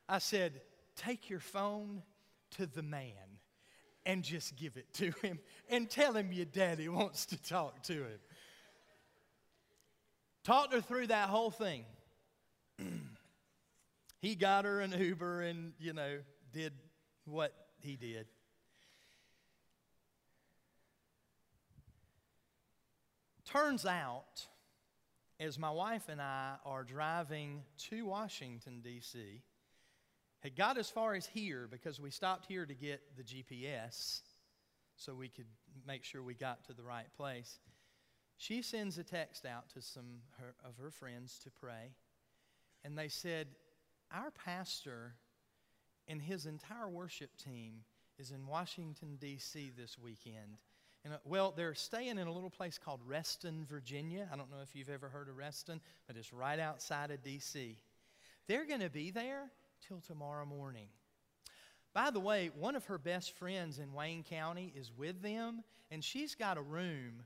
I 0.09 0.18
said, 0.18 0.61
Take 0.96 1.31
your 1.31 1.38
phone 1.38 2.03
to 2.57 2.66
the 2.66 2.83
man 2.83 3.12
and 4.05 4.25
just 4.25 4.57
give 4.57 4.77
it 4.77 4.92
to 4.94 5.12
him 5.22 5.38
and 5.68 5.88
tell 5.88 6.14
him 6.14 6.33
your 6.33 6.46
daddy 6.46 6.88
wants 6.88 7.27
to 7.27 7.40
talk 7.40 7.85
to 7.85 7.92
him. 7.92 8.18
Talked 10.42 10.72
her 10.72 10.81
through 10.81 11.07
that 11.07 11.29
whole 11.29 11.53
thing. 11.53 11.85
he 14.20 14.35
got 14.35 14.64
her 14.64 14.81
an 14.81 15.01
Uber 15.01 15.42
and, 15.42 15.75
you 15.79 15.92
know, 15.92 16.18
did 16.53 16.72
what 17.25 17.53
he 17.79 17.94
did. 17.94 18.27
Turns 23.57 23.87
out, 23.87 24.47
as 25.40 25.59
my 25.59 25.71
wife 25.71 26.11
and 26.11 26.21
I 26.21 26.57
are 26.66 26.85
driving 26.85 27.62
to 27.88 28.05
Washington, 28.05 28.83
D.C., 28.85 29.40
had 30.40 30.55
got 30.55 30.77
as 30.77 30.90
far 30.90 31.14
as 31.14 31.25
here 31.25 31.66
because 31.71 31.99
we 31.99 32.11
stopped 32.11 32.45
here 32.45 32.66
to 32.66 32.75
get 32.75 33.01
the 33.16 33.23
GPS 33.23 34.21
so 34.97 35.14
we 35.14 35.29
could 35.29 35.47
make 35.87 36.05
sure 36.05 36.23
we 36.23 36.35
got 36.35 36.66
to 36.66 36.75
the 36.75 36.83
right 36.83 37.07
place. 37.16 37.61
She 38.37 38.61
sends 38.61 38.99
a 38.99 39.05
text 39.05 39.47
out 39.47 39.71
to 39.71 39.81
some 39.81 40.21
her, 40.38 40.55
of 40.62 40.77
her 40.77 40.90
friends 40.90 41.38
to 41.45 41.51
pray, 41.51 41.92
and 42.85 42.97
they 42.97 43.09
said, 43.09 43.47
Our 44.12 44.33
pastor 44.33 45.14
and 46.07 46.21
his 46.21 46.45
entire 46.45 46.90
worship 46.90 47.31
team 47.42 47.85
is 48.19 48.33
in 48.33 48.47
Washington, 48.47 49.16
D.C. 49.19 49.73
this 49.75 49.99
weekend. 49.99 50.59
Uh, 51.07 51.19
well, 51.25 51.53
they're 51.57 51.75
staying 51.75 52.19
in 52.19 52.27
a 52.27 52.33
little 52.33 52.51
place 52.51 52.79
called 52.79 53.01
Reston, 53.07 53.64
Virginia. 53.69 54.29
I 54.33 54.37
don't 54.37 54.51
know 54.51 54.62
if 54.62 54.75
you've 54.75 54.88
ever 54.88 55.09
heard 55.09 55.29
of 55.29 55.37
Reston, 55.37 55.81
but 56.07 56.16
it's 56.16 56.33
right 56.33 56.59
outside 56.59 57.11
of 57.11 57.23
D.C. 57.23 57.79
They're 58.49 58.66
going 58.66 58.81
to 58.81 58.90
be 58.90 59.11
there 59.11 59.51
till 59.87 60.01
tomorrow 60.01 60.45
morning. 60.45 60.88
By 61.95 62.11
the 62.11 62.21
way, 62.21 62.51
one 62.59 62.77
of 62.77 62.85
her 62.87 62.99
best 62.99 63.37
friends 63.37 63.79
in 63.79 63.92
Wayne 63.92 64.25
County 64.25 64.73
is 64.77 64.90
with 64.97 65.23
them, 65.23 65.62
and 65.90 66.03
she's 66.03 66.35
got 66.35 66.59
a 66.59 66.62
room. 66.62 67.23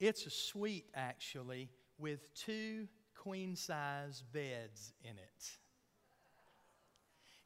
It's 0.00 0.26
a 0.26 0.30
suite, 0.30 0.86
actually, 0.94 1.68
with 1.98 2.34
two 2.34 2.88
queen 3.14 3.56
size 3.56 4.22
beds 4.32 4.92
in 5.02 5.12
it. 5.12 5.50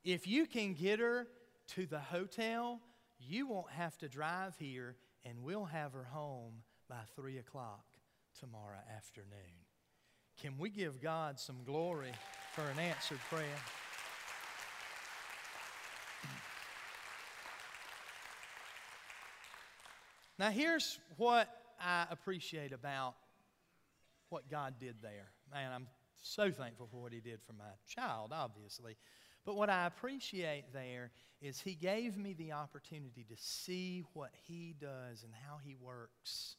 If 0.04 0.26
you 0.26 0.46
can 0.46 0.74
get 0.74 0.98
her 0.98 1.26
to 1.74 1.86
the 1.86 1.98
hotel, 1.98 2.80
you 3.18 3.46
won't 3.46 3.70
have 3.70 3.98
to 3.98 4.08
drive 4.08 4.56
here, 4.58 4.96
and 5.24 5.42
we'll 5.42 5.66
have 5.66 5.92
her 5.92 6.04
home 6.04 6.62
by 6.88 7.00
3 7.16 7.38
o'clock 7.38 7.84
tomorrow 8.38 8.78
afternoon. 8.96 9.64
Can 10.40 10.58
we 10.58 10.70
give 10.70 11.00
God 11.00 11.38
some 11.38 11.64
glory 11.64 12.12
for 12.54 12.62
an 12.62 12.78
answered 12.78 13.20
prayer? 13.28 13.44
Now, 20.38 20.50
here's 20.50 20.98
what 21.18 21.48
I 21.78 22.06
appreciate 22.10 22.72
about 22.72 23.14
what 24.30 24.50
God 24.50 24.74
did 24.80 24.96
there. 25.02 25.28
Man, 25.52 25.70
I'm 25.70 25.86
so 26.22 26.50
thankful 26.50 26.88
for 26.90 27.02
what 27.02 27.12
He 27.12 27.20
did 27.20 27.40
for 27.46 27.52
my 27.52 27.72
child, 27.86 28.32
obviously. 28.32 28.96
But 29.44 29.56
what 29.56 29.70
I 29.70 29.86
appreciate 29.86 30.72
there 30.72 31.10
is 31.40 31.60
He 31.60 31.74
gave 31.74 32.16
me 32.16 32.34
the 32.34 32.52
opportunity 32.52 33.24
to 33.28 33.36
see 33.36 34.04
what 34.12 34.30
He 34.46 34.74
does 34.78 35.22
and 35.24 35.32
how 35.46 35.58
He 35.64 35.74
works 35.74 36.56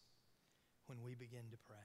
when 0.87 1.03
we 1.03 1.15
begin 1.15 1.49
to 1.51 1.57
pray. 1.67 1.77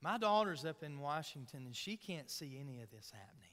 My 0.00 0.18
daughter's 0.18 0.64
up 0.64 0.82
in 0.82 0.98
Washington 0.98 1.64
and 1.64 1.76
she 1.76 1.96
can't 1.96 2.28
see 2.28 2.58
any 2.60 2.80
of 2.80 2.90
this 2.90 3.12
happening. 3.12 3.48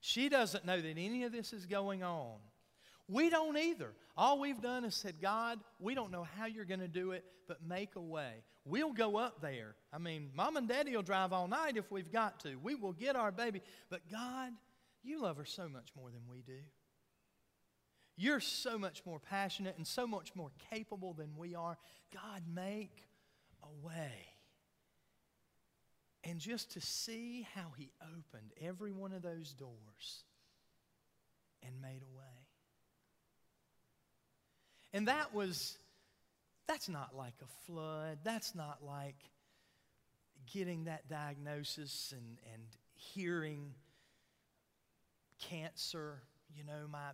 She 0.00 0.28
doesn't 0.28 0.64
know 0.64 0.80
that 0.80 0.98
any 0.98 1.24
of 1.24 1.32
this 1.32 1.52
is 1.52 1.66
going 1.66 2.02
on. 2.02 2.38
We 3.08 3.30
don't 3.30 3.56
either. 3.56 3.94
All 4.16 4.38
we've 4.38 4.60
done 4.60 4.84
is 4.84 4.94
said, 4.94 5.14
God, 5.20 5.58
we 5.80 5.94
don't 5.94 6.10
know 6.10 6.26
how 6.36 6.46
you're 6.46 6.66
going 6.66 6.80
to 6.80 6.88
do 6.88 7.12
it, 7.12 7.24
but 7.46 7.66
make 7.66 7.96
a 7.96 8.00
way. 8.00 8.42
We'll 8.66 8.92
go 8.92 9.16
up 9.16 9.40
there. 9.40 9.76
I 9.92 9.98
mean, 9.98 10.30
mom 10.34 10.58
and 10.58 10.68
daddy 10.68 10.94
will 10.94 11.02
drive 11.02 11.32
all 11.32 11.48
night 11.48 11.78
if 11.78 11.90
we've 11.90 12.12
got 12.12 12.40
to. 12.40 12.56
We 12.56 12.74
will 12.74 12.92
get 12.92 13.16
our 13.16 13.32
baby. 13.32 13.62
But 13.88 14.02
God, 14.10 14.52
you 15.02 15.22
love 15.22 15.38
her 15.38 15.46
so 15.46 15.68
much 15.68 15.88
more 15.96 16.10
than 16.10 16.20
we 16.28 16.42
do. 16.42 16.58
You're 18.16 18.40
so 18.40 18.76
much 18.76 19.02
more 19.06 19.20
passionate 19.20 19.76
and 19.78 19.86
so 19.86 20.06
much 20.06 20.34
more 20.34 20.50
capable 20.70 21.14
than 21.14 21.36
we 21.36 21.54
are. 21.54 21.78
God, 22.12 22.42
make 22.52 23.06
a 23.62 23.86
way. 23.86 24.26
And 26.24 26.40
just 26.40 26.72
to 26.72 26.80
see 26.80 27.46
how 27.54 27.68
He 27.76 27.92
opened 28.02 28.52
every 28.60 28.92
one 28.92 29.12
of 29.12 29.22
those 29.22 29.52
doors 29.52 30.24
and 31.62 31.80
made 31.80 32.02
a 32.02 32.16
way. 32.16 32.47
And 34.92 35.08
that 35.08 35.34
was, 35.34 35.76
that's 36.66 36.88
not 36.88 37.14
like 37.16 37.34
a 37.42 37.66
flood. 37.66 38.18
That's 38.24 38.54
not 38.54 38.78
like 38.86 39.16
getting 40.52 40.84
that 40.84 41.08
diagnosis 41.08 42.14
and, 42.16 42.38
and 42.52 42.62
hearing 42.94 43.74
cancer. 45.48 46.22
You 46.56 46.64
know, 46.64 46.86
my, 46.90 47.10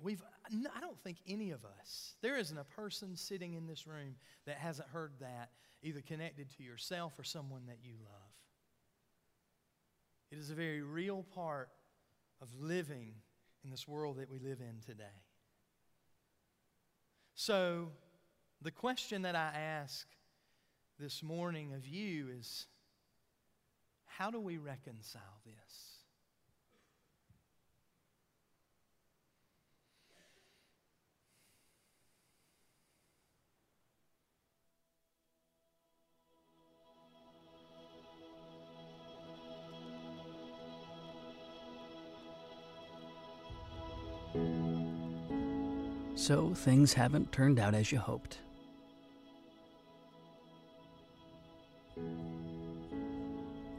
we've, 0.00 0.22
I 0.46 0.80
don't 0.80 0.98
think 1.02 1.18
any 1.26 1.50
of 1.50 1.64
us, 1.64 2.14
there 2.22 2.36
isn't 2.38 2.56
a 2.56 2.64
person 2.64 3.16
sitting 3.16 3.54
in 3.54 3.66
this 3.66 3.86
room 3.86 4.14
that 4.46 4.56
hasn't 4.56 4.88
heard 4.88 5.12
that, 5.20 5.50
either 5.82 6.00
connected 6.00 6.48
to 6.56 6.62
yourself 6.62 7.18
or 7.18 7.24
someone 7.24 7.62
that 7.66 7.78
you 7.82 7.94
love. 8.04 8.30
It 10.30 10.38
is 10.38 10.50
a 10.50 10.54
very 10.54 10.82
real 10.82 11.24
part 11.34 11.70
of 12.40 12.48
living 12.60 13.14
in 13.64 13.70
this 13.70 13.88
world 13.88 14.18
that 14.18 14.30
we 14.30 14.38
live 14.38 14.60
in 14.60 14.80
today. 14.86 15.04
So, 17.42 17.88
the 18.60 18.70
question 18.70 19.22
that 19.22 19.34
I 19.34 19.50
ask 19.58 20.06
this 20.98 21.22
morning 21.22 21.72
of 21.72 21.88
you 21.88 22.28
is 22.38 22.66
how 24.04 24.30
do 24.30 24.38
we 24.38 24.58
reconcile 24.58 25.40
this? 25.46 25.89
So 46.20 46.52
things 46.52 46.92
haven't 46.92 47.32
turned 47.32 47.58
out 47.58 47.74
as 47.74 47.90
you 47.90 47.98
hoped. 47.98 48.40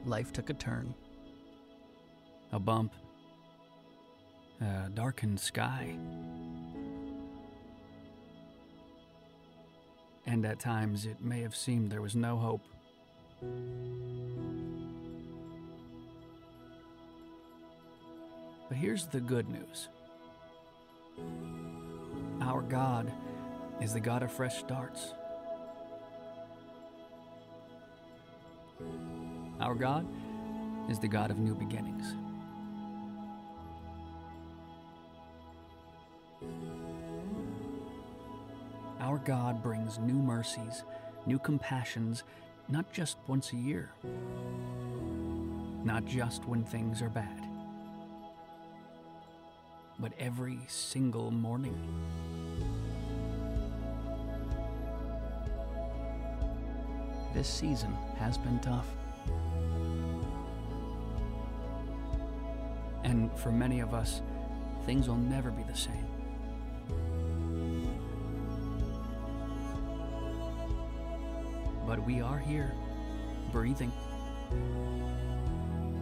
Life 0.07 0.33
took 0.33 0.49
a 0.49 0.55
turn. 0.55 0.95
A 2.51 2.57
bump. 2.57 2.93
A 4.59 4.89
darkened 4.91 5.39
sky. 5.39 5.95
And 10.25 10.43
at 10.43 10.59
times 10.59 11.05
it 11.05 11.21
may 11.21 11.41
have 11.41 11.55
seemed 11.55 11.91
there 11.91 12.01
was 12.01 12.15
no 12.15 12.37
hope. 12.37 12.63
But 18.67 18.77
here's 18.77 19.05
the 19.05 19.19
good 19.19 19.47
news. 19.47 19.89
Our 22.41 22.61
God 22.63 23.11
is 23.79 23.93
the 23.93 23.99
God 23.99 24.23
of 24.23 24.31
fresh 24.31 24.57
starts. 24.57 25.13
Our 29.59 29.75
God 29.75 30.07
is 30.89 30.97
the 30.97 31.07
God 31.07 31.29
of 31.29 31.37
new 31.37 31.53
beginnings. 31.53 32.15
Our 38.99 39.19
God 39.19 39.61
brings 39.61 39.99
new 39.99 40.15
mercies, 40.15 40.83
new 41.27 41.37
compassions, 41.37 42.23
not 42.67 42.91
just 42.91 43.17
once 43.27 43.53
a 43.53 43.57
year, 43.57 43.91
not 45.83 46.05
just 46.05 46.47
when 46.47 46.63
things 46.63 47.03
are 47.03 47.09
bad 47.09 47.50
but 50.01 50.11
every 50.17 50.59
single 50.67 51.29
morning. 51.29 51.77
This 57.35 57.47
season 57.47 57.93
has 58.17 58.35
been 58.35 58.59
tough. 58.59 58.87
And 63.03 63.31
for 63.37 63.51
many 63.51 63.79
of 63.79 63.93
us, 63.93 64.21
things 64.87 65.07
will 65.07 65.15
never 65.15 65.51
be 65.51 65.63
the 65.63 65.77
same. 65.77 66.07
But 71.85 72.03
we 72.05 72.21
are 72.21 72.39
here, 72.39 72.73
breathing, 73.51 73.91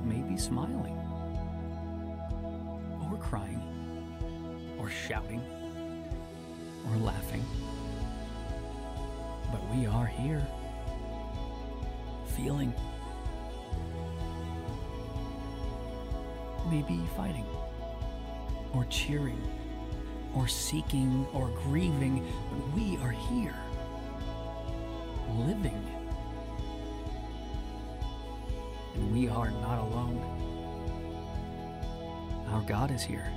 maybe 0.05 0.37
smiling, 0.37 0.97
or 3.11 3.17
crying 3.17 3.78
or 4.79 4.89
shouting 4.89 5.43
or 6.89 6.97
laughing. 6.97 7.43
But 9.51 9.61
we 9.75 9.85
are 9.85 10.05
here, 10.05 10.45
feeling, 12.35 12.73
maybe 16.69 17.01
fighting, 17.15 17.45
or 18.73 18.85
cheering, 18.85 19.41
or 20.35 20.47
seeking, 20.47 21.27
or 21.33 21.49
grieving, 21.63 22.25
but 22.51 22.75
we 22.75 22.97
are 22.97 23.11
here, 23.11 23.55
living. 25.35 25.83
And 28.95 29.13
we 29.13 29.27
are 29.29 29.49
not 29.49 29.79
alone. 29.79 30.35
Our 32.51 32.61
God 32.61 32.91
is 32.91 33.03
here 33.03 33.31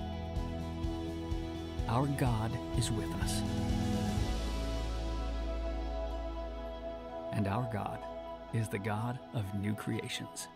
our 1.92 2.06
God 2.06 2.50
is 2.78 2.90
with 2.90 3.12
us. 3.16 3.42
And 7.34 7.46
our 7.46 7.68
God 7.70 7.98
is 8.54 8.66
the 8.68 8.78
God 8.78 9.18
of 9.34 9.44
new 9.54 9.74
creations. 9.74 10.48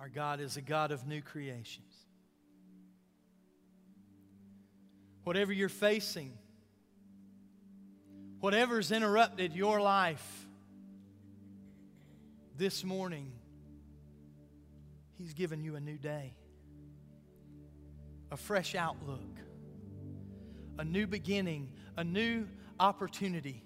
Our 0.00 0.08
God 0.08 0.40
is 0.40 0.56
a 0.56 0.62
God 0.62 0.90
of 0.90 1.06
new 1.06 1.20
creations. 1.20 2.06
Whatever 5.24 5.52
you're 5.52 5.68
facing, 5.68 6.32
whatever's 8.40 8.92
interrupted 8.92 9.54
your 9.54 9.80
life 9.80 10.46
this 12.56 12.84
morning, 12.84 13.32
He's 15.18 15.32
given 15.32 15.62
you 15.62 15.76
a 15.76 15.80
new 15.80 15.96
day, 15.96 16.34
a 18.30 18.36
fresh 18.36 18.74
outlook, 18.74 19.38
a 20.78 20.84
new 20.84 21.06
beginning, 21.06 21.72
a 21.96 22.04
new 22.04 22.46
opportunity. 22.78 23.62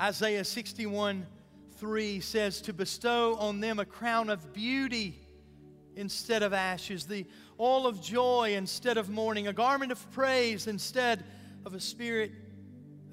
Isaiah 0.00 0.44
61 0.44 1.26
3 1.76 2.20
says, 2.20 2.60
To 2.62 2.72
bestow 2.72 3.36
on 3.36 3.60
them 3.60 3.78
a 3.78 3.84
crown 3.84 4.30
of 4.30 4.52
beauty 4.52 5.18
instead 5.96 6.42
of 6.42 6.52
ashes, 6.52 7.04
the 7.04 7.26
oil 7.60 7.86
of 7.86 8.00
joy 8.00 8.54
instead 8.56 8.96
of 8.96 9.10
mourning, 9.10 9.48
a 9.48 9.52
garment 9.52 9.92
of 9.92 10.10
praise 10.12 10.66
instead 10.66 11.24
of 11.66 11.74
a 11.74 11.80
spirit 11.80 12.32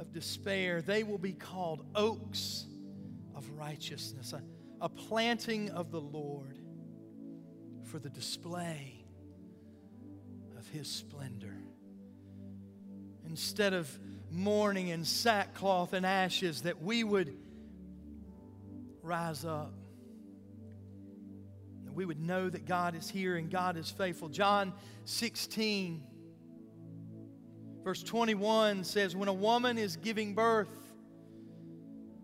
of 0.01 0.11
despair. 0.11 0.81
They 0.81 1.03
will 1.03 1.19
be 1.19 1.33
called 1.33 1.85
oaks 1.95 2.65
of 3.35 3.47
righteousness, 3.51 4.33
a, 4.33 4.41
a 4.81 4.89
planting 4.89 5.69
of 5.69 5.91
the 5.91 6.01
Lord 6.01 6.57
for 7.85 7.99
the 7.99 8.09
display 8.09 9.05
of 10.57 10.67
His 10.67 10.89
splendor. 10.89 11.55
Instead 13.25 13.73
of 13.73 13.87
mourning 14.31 14.89
in 14.89 15.05
sackcloth 15.05 15.93
and 15.93 16.05
ashes, 16.05 16.63
that 16.63 16.81
we 16.81 17.03
would 17.03 17.37
rise 19.03 19.45
up. 19.45 19.73
That 21.85 21.93
we 21.93 22.05
would 22.05 22.19
know 22.19 22.49
that 22.49 22.65
God 22.65 22.95
is 22.95 23.09
here 23.09 23.35
and 23.35 23.49
God 23.51 23.77
is 23.77 23.89
faithful. 23.89 24.29
John 24.29 24.73
16, 25.05 26.03
verse 27.83 28.03
21 28.03 28.83
says, 28.83 29.15
When 29.15 29.27
a 29.27 29.33
woman 29.33 29.77
is 29.77 29.95
giving 29.95 30.33
birth, 30.33 30.69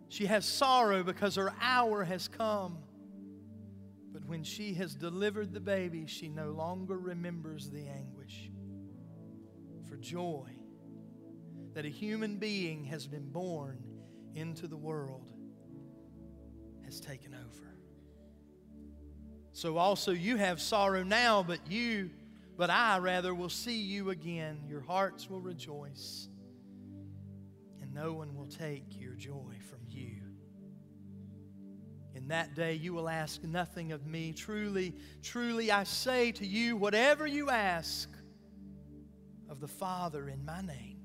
she 0.10 0.26
has 0.26 0.46
sorrow 0.46 1.04
because 1.04 1.36
her 1.36 1.54
hour 1.62 2.04
has 2.04 2.28
come. 2.28 2.78
But 4.14 4.26
when 4.26 4.44
she 4.44 4.74
has 4.76 4.96
delivered 4.96 5.54
the 5.54 5.60
baby, 5.60 6.06
she 6.08 6.28
no 6.28 6.52
longer 6.52 6.98
remembers 6.98 7.70
the 7.70 7.88
anguish 7.88 8.50
for 9.88 9.98
joy 9.98 10.50
that 11.74 11.86
a 11.86 11.90
human 11.90 12.38
being 12.38 12.86
has 12.86 13.06
been 13.06 13.30
born 13.30 13.84
into 14.34 14.68
the 14.68 14.78
world 14.78 15.32
has 16.86 17.00
taken 17.00 17.36
over. 17.36 17.78
So 19.52 19.78
also 19.78 20.12
you 20.12 20.38
have 20.38 20.62
sorrow 20.62 21.04
now, 21.04 21.44
but 21.44 21.60
you, 21.70 22.12
but 22.58 22.70
I 22.72 22.98
rather 22.98 23.36
will 23.36 23.50
see 23.50 23.80
you 23.80 24.10
again. 24.10 24.64
Your 24.68 24.82
hearts 24.82 25.30
will 25.30 25.40
rejoice, 25.40 26.28
and 27.82 27.94
no 27.94 28.14
one 28.14 28.36
will 28.36 28.48
take 28.48 29.00
your 29.00 29.14
joy 29.14 29.56
from 29.70 29.80
you. 29.88 30.24
In 32.16 32.30
that 32.30 32.56
day 32.56 32.74
you 32.74 32.94
will 32.94 33.08
ask 33.08 33.44
nothing 33.44 33.92
of 33.92 34.08
me. 34.08 34.34
Truly, 34.34 34.96
truly, 35.22 35.72
I 35.72 35.84
say 35.84 36.32
to 36.34 36.46
you, 36.46 36.76
whatever 36.76 37.28
you 37.28 37.52
ask 37.52 38.10
of 39.50 39.60
the 39.60 39.68
Father 39.68 40.28
in 40.28 40.44
my 40.44 40.62
name, 40.62 40.98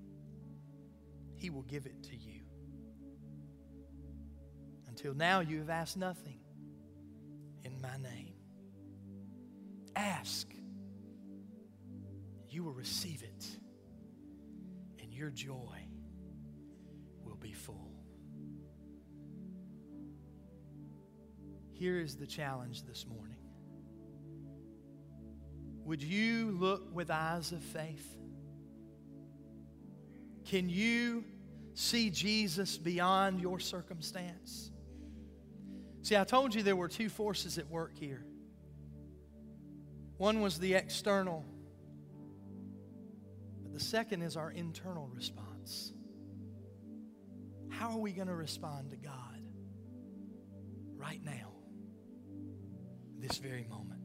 he 1.36 1.50
will 1.50 1.62
give 1.62 1.84
it 1.84 2.02
to 2.04 2.16
you. 2.16 2.40
Until 4.88 5.12
now, 5.12 5.40
you 5.40 5.58
have 5.58 5.70
asked 5.70 5.96
nothing 5.98 6.38
in 7.62 7.80
my 7.80 7.96
name. 7.98 8.34
Ask, 9.94 10.48
you 12.52 12.62
will 12.62 12.72
receive 12.72 13.22
it, 13.22 13.46
and 15.00 15.12
your 15.12 15.30
joy 15.30 15.78
will 17.24 17.36
be 17.36 17.52
full. 17.52 17.92
Here 21.72 21.98
is 21.98 22.16
the 22.16 22.26
challenge 22.26 22.84
this 22.84 23.06
morning. 23.06 23.38
Would 25.84 26.02
you 26.02 26.50
look 26.52 26.94
with 26.94 27.10
eyes 27.10 27.52
of 27.52 27.62
faith? 27.62 28.06
Can 30.44 30.68
you 30.68 31.24
see 31.74 32.10
Jesus 32.10 32.76
beyond 32.76 33.40
your 33.40 33.58
circumstance? 33.58 34.70
See, 36.02 36.16
I 36.16 36.24
told 36.24 36.54
you 36.54 36.62
there 36.62 36.76
were 36.76 36.88
two 36.88 37.08
forces 37.08 37.58
at 37.58 37.68
work 37.70 37.96
here. 37.98 38.24
One 40.18 40.40
was 40.40 40.58
the 40.58 40.74
external, 40.74 41.44
the 43.72 43.80
second 43.80 44.22
is 44.22 44.36
our 44.36 44.50
internal 44.50 45.08
response. 45.08 45.92
How 47.70 47.90
are 47.90 47.98
we 47.98 48.12
going 48.12 48.28
to 48.28 48.34
respond 48.34 48.90
to 48.90 48.96
God 48.96 49.42
right 50.96 51.22
now, 51.24 51.52
this 53.18 53.38
very 53.38 53.66
moment? 53.68 54.00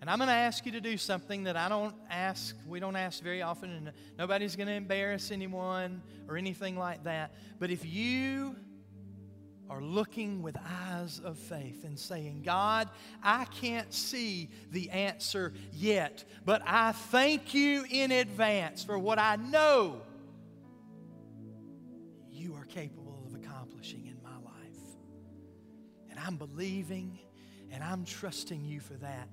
And 0.00 0.10
I'm 0.10 0.18
going 0.18 0.28
to 0.28 0.34
ask 0.34 0.64
you 0.66 0.72
to 0.72 0.80
do 0.80 0.96
something 0.98 1.44
that 1.44 1.56
I 1.56 1.68
don't 1.68 1.94
ask, 2.10 2.54
we 2.66 2.78
don't 2.78 2.94
ask 2.94 3.22
very 3.22 3.42
often, 3.42 3.70
and 3.70 3.92
nobody's 4.16 4.54
going 4.54 4.68
to 4.68 4.74
embarrass 4.74 5.32
anyone 5.32 6.02
or 6.28 6.36
anything 6.36 6.78
like 6.78 7.04
that. 7.04 7.34
But 7.58 7.70
if 7.70 7.84
you 7.84 8.54
are 9.68 9.82
looking 9.82 10.42
with 10.42 10.56
eyes 10.88 11.20
of 11.24 11.38
faith 11.38 11.84
and 11.84 11.98
saying, 11.98 12.42
God, 12.44 12.88
I 13.22 13.46
can't 13.46 13.92
see 13.92 14.48
the 14.70 14.90
answer 14.90 15.52
yet, 15.72 16.24
but 16.44 16.62
I 16.64 16.92
thank 16.92 17.52
you 17.52 17.84
in 17.90 18.12
advance 18.12 18.84
for 18.84 18.98
what 18.98 19.18
I 19.18 19.36
know 19.36 20.02
you 22.30 22.54
are 22.54 22.64
capable 22.64 23.24
of 23.26 23.34
accomplishing 23.34 24.06
in 24.06 24.16
my 24.22 24.36
life. 24.44 24.78
And 26.10 26.18
I'm 26.20 26.36
believing 26.36 27.18
and 27.72 27.82
I'm 27.82 28.04
trusting 28.04 28.64
you 28.64 28.80
for 28.80 28.94
that. 28.94 29.28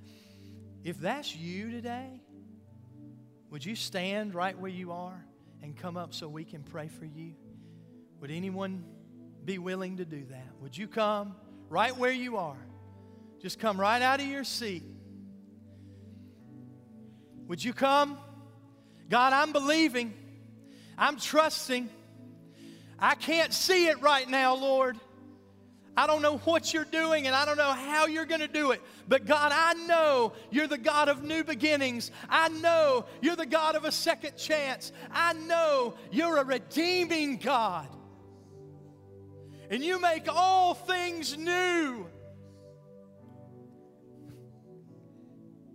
If 0.84 1.00
that's 1.00 1.36
you 1.36 1.70
today, 1.70 2.22
would 3.50 3.64
you 3.64 3.76
stand 3.76 4.34
right 4.34 4.58
where 4.58 4.72
you 4.72 4.92
are 4.92 5.24
and 5.62 5.78
come 5.78 5.96
up 5.96 6.14
so 6.14 6.28
we 6.28 6.44
can 6.44 6.64
pray 6.64 6.88
for 6.88 7.06
you? 7.06 7.34
Would 8.20 8.32
anyone 8.32 8.84
be 9.46 9.58
willing 9.58 9.98
to 9.98 10.06
do 10.06 10.26
that? 10.30 10.48
Would 10.62 10.78
you 10.78 10.88
come 10.88 11.36
right 11.70 11.96
where 11.96 12.12
you 12.12 12.38
are? 12.38 12.58
Just 13.42 13.60
come 13.60 13.80
right 13.80 14.02
out 14.02 14.20
of 14.20 14.26
your 14.26 14.44
seat. 14.44 14.84
Would 17.48 17.64
you 17.64 17.74
come? 17.74 18.18
God, 19.10 19.34
I'm 19.34 19.52
believing. 19.52 20.14
I'm 20.98 21.18
trusting. 21.18 21.90
I 22.98 23.16
can't 23.16 23.54
see 23.54 23.88
it 23.88 24.02
right 24.02 24.30
now, 24.30 24.56
Lord. 24.56 24.98
I 25.96 26.08
don't 26.08 26.22
know 26.22 26.38
what 26.38 26.74
you're 26.74 26.86
doing 26.86 27.28
and 27.28 27.36
I 27.36 27.46
don't 27.46 27.58
know 27.58 27.72
how 27.72 28.08
you're 28.08 28.26
going 28.26 28.42
to 28.42 28.48
do 28.48 28.72
it. 28.72 28.82
But 29.08 29.26
God, 29.26 29.52
I 29.54 29.74
know 29.86 30.34
you're 30.50 30.68
the 30.68 30.78
God 30.78 31.08
of 31.10 31.24
new 31.24 31.44
beginnings. 31.44 32.10
I 32.30 32.50
know 32.50 33.06
you're 33.22 33.36
the 33.36 33.46
God 33.46 33.76
of 33.76 33.86
a 33.86 33.92
second 33.92 34.38
chance. 34.38 34.92
I 35.12 35.34
know 35.34 35.94
you're 36.12 36.38
a 36.38 36.46
redeeming 36.46 37.38
God 37.38 37.88
and 39.74 39.84
you 39.84 40.00
make 40.00 40.28
all 40.32 40.76
things 40.76 41.36
new. 41.36 42.06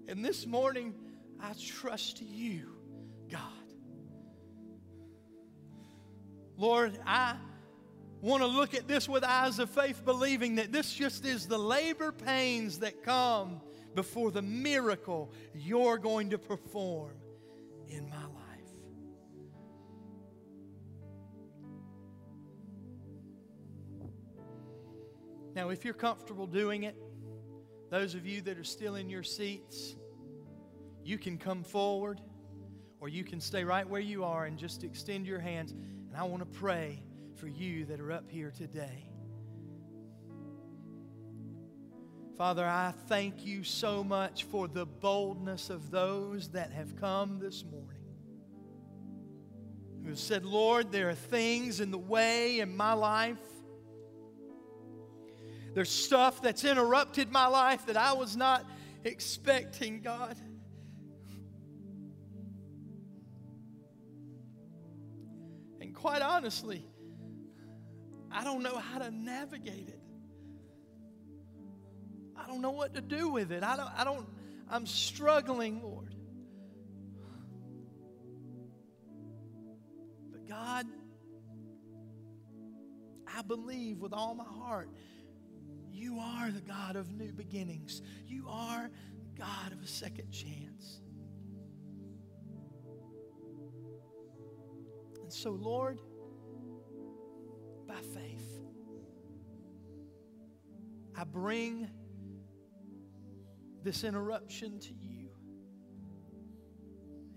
And 0.07 0.25
this 0.25 0.47
morning, 0.47 0.95
I 1.41 1.53
trust 1.61 2.23
you, 2.23 2.77
God. 3.29 3.41
Lord, 6.57 6.97
I 7.05 7.35
want 8.21 8.45
to 8.45 8.47
look 8.47 8.73
at 8.73 8.87
this 8.87 9.09
with 9.09 9.25
eyes 9.25 9.59
of 9.59 9.69
faith, 9.69 10.05
believing 10.05 10.55
that 10.55 10.71
this 10.71 10.93
just 10.93 11.27
is 11.27 11.49
the 11.49 11.59
labor 11.59 12.13
pains 12.13 12.79
that 12.79 13.03
come 13.03 13.61
before 13.97 14.31
the 14.31 14.43
miracle 14.43 15.33
you're 15.57 15.99
going 15.99 16.31
to 16.31 16.39
perform 16.39 17.17
in 17.89 18.09
my 18.09 18.17
life. 18.27 18.38
Now, 25.59 25.71
if 25.71 25.85
you're 25.85 25.93
comfortable 25.93 26.47
doing 26.47 26.85
it, 26.85 26.95
those 27.91 28.15
of 28.15 28.25
you 28.25 28.41
that 28.43 28.59
are 28.59 28.65
still 28.65 28.95
in 28.95 29.11
your 29.11 29.25
seats, 29.25 29.97
you 31.03 31.19
can 31.19 31.37
come 31.37 31.65
forward. 31.65 32.21
or 33.01 33.09
you 33.09 33.25
can 33.25 33.41
stay 33.41 33.65
right 33.65 33.89
where 33.89 34.01
you 34.01 34.23
are 34.23 34.45
and 34.45 34.57
just 34.57 34.85
extend 34.85 35.27
your 35.27 35.41
hands. 35.41 35.73
And 35.73 36.17
I 36.17 36.23
want 36.23 36.41
to 36.43 36.59
pray 36.59 37.03
for 37.35 37.49
you 37.49 37.87
that 37.87 37.99
are 37.99 38.13
up 38.13 38.31
here 38.31 38.53
today. 38.57 39.11
Father, 42.37 42.65
I 42.65 42.95
thank 43.09 43.45
you 43.45 43.65
so 43.65 44.05
much 44.05 44.45
for 44.45 44.69
the 44.69 44.87
boldness 44.87 45.71
of 45.71 45.91
those 45.91 46.51
that 46.51 46.71
have 46.71 46.95
come 46.95 47.41
this 47.41 47.65
morning 47.65 48.05
who 50.05 50.11
have 50.11 50.21
said, 50.21 50.45
Lord, 50.45 50.93
there 50.93 51.09
are 51.09 51.15
things 51.15 51.81
in 51.81 51.91
the 51.91 51.99
way 51.99 52.61
in 52.61 52.77
my 52.77 52.93
life. 52.93 53.39
There's 55.79 55.91
stuff 55.91 56.43
that's 56.43 56.65
interrupted 56.65 57.31
my 57.31 57.47
life 57.47 57.87
that 57.87 57.97
I 57.97 58.13
was 58.13 58.37
not 58.37 58.65
expecting, 59.05 60.01
God. 60.01 60.37
And 65.81 65.95
quite 65.95 66.21
honestly, 66.21 66.85
I 68.33 68.43
don't 68.43 68.65
know 68.65 68.77
how 68.77 68.99
to 68.99 69.13
navigate 69.13 69.89
it. 69.89 70.03
I 72.37 72.49
don't 72.49 72.61
know 72.61 72.73
what 72.73 72.95
to 72.95 73.01
do 73.01 73.29
with 73.29 73.53
it. 73.53 73.63
I 73.63 73.77
don't, 73.77 73.91
I 73.97 74.03
don't, 74.03 74.27
I'm 74.69 74.85
struggling, 74.85 75.81
Lord. 75.81 76.13
But 80.33 80.49
God, 80.49 80.87
I 83.33 83.43
believe 83.43 84.01
with 84.01 84.13
all 84.13 84.35
my 84.35 84.43
heart, 84.43 84.89
you 85.99 86.19
are 86.19 86.51
the 86.51 86.61
God 86.61 86.97
of 86.97 87.13
new 87.13 87.33
beginnings. 87.33 88.03
You 88.27 88.47
are 88.49 88.89
the 89.25 89.43
God 89.43 89.73
of 89.73 89.83
a 89.83 89.87
second 89.87 90.31
chance. 90.31 91.01
And 95.23 95.33
so, 95.33 95.51
Lord, 95.51 95.99
by 97.87 98.01
faith, 98.15 98.61
I 101.17 101.25
bring 101.25 101.91
this 103.83 104.05
interruption 104.05 104.79
to 104.79 104.95
you. 104.95 105.29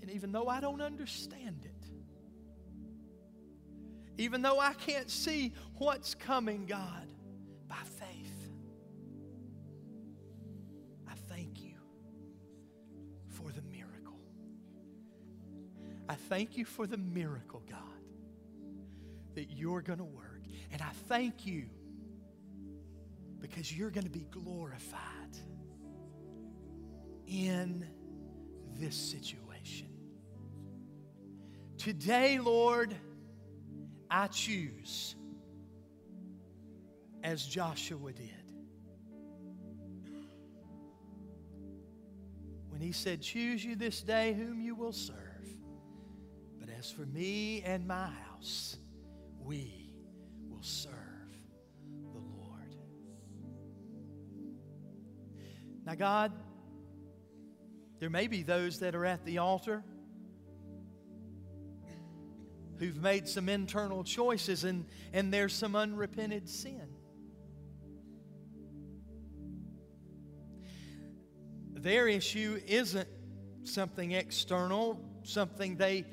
And 0.02 0.12
even 0.12 0.32
though 0.32 0.48
I 0.48 0.60
don't 0.60 0.82
understand 0.82 1.66
it, 1.66 1.86
even 4.18 4.42
though 4.42 4.60
I 4.60 4.74
can't 4.74 5.10
see 5.10 5.54
what's 5.78 6.14
coming, 6.14 6.66
God, 6.66 7.08
thank 16.32 16.56
you 16.56 16.64
for 16.64 16.88
the 16.88 16.96
miracle, 16.96 17.62
God, 17.70 17.78
that 19.36 19.52
you're 19.52 19.82
going 19.82 20.00
to 20.00 20.06
work. 20.06 20.40
And 20.72 20.82
I 20.82 20.92
thank 21.10 21.46
you 21.46 21.66
because 23.42 23.78
you're 23.78 23.90
going 23.90 24.06
to 24.06 24.10
be 24.10 24.26
glorified 24.32 25.36
in 27.28 27.86
this 28.80 28.96
situation. 28.96 29.90
Today, 31.78 32.40
Lord, 32.40 32.96
I 34.10 34.28
choose 34.28 35.18
as 37.26 37.46
Joshua 37.46 38.14
did. 38.14 38.30
When 42.70 42.80
he 42.80 42.94
said, 42.94 43.22
Choose 43.22 43.66
you 43.66 43.76
this 43.76 44.02
day 44.02 44.32
whom 44.32 44.62
you 44.62 44.76
will 44.76 44.94
serve. 44.94 45.31
As 46.82 46.90
for 46.90 47.06
me 47.06 47.62
and 47.62 47.86
my 47.86 48.08
house, 48.08 48.76
we 49.40 49.94
will 50.50 50.64
serve 50.64 50.96
the 52.12 52.18
Lord. 52.18 52.76
Now, 55.86 55.94
God, 55.94 56.32
there 58.00 58.10
may 58.10 58.26
be 58.26 58.42
those 58.42 58.80
that 58.80 58.96
are 58.96 59.06
at 59.06 59.24
the 59.26 59.38
altar 59.38 59.84
who've 62.80 63.00
made 63.00 63.28
some 63.28 63.48
internal 63.48 64.04
choices 64.04 64.64
and, 64.64 64.88
and 65.14 65.32
there's 65.32 65.54
some 65.54 65.76
unrepented 65.76 66.50
sin. 66.50 66.88
Their 71.74 72.08
issue 72.08 72.60
isn't 72.66 73.08
something 73.66 74.14
external, 74.14 75.00
something 75.22 75.76
they 75.76 76.06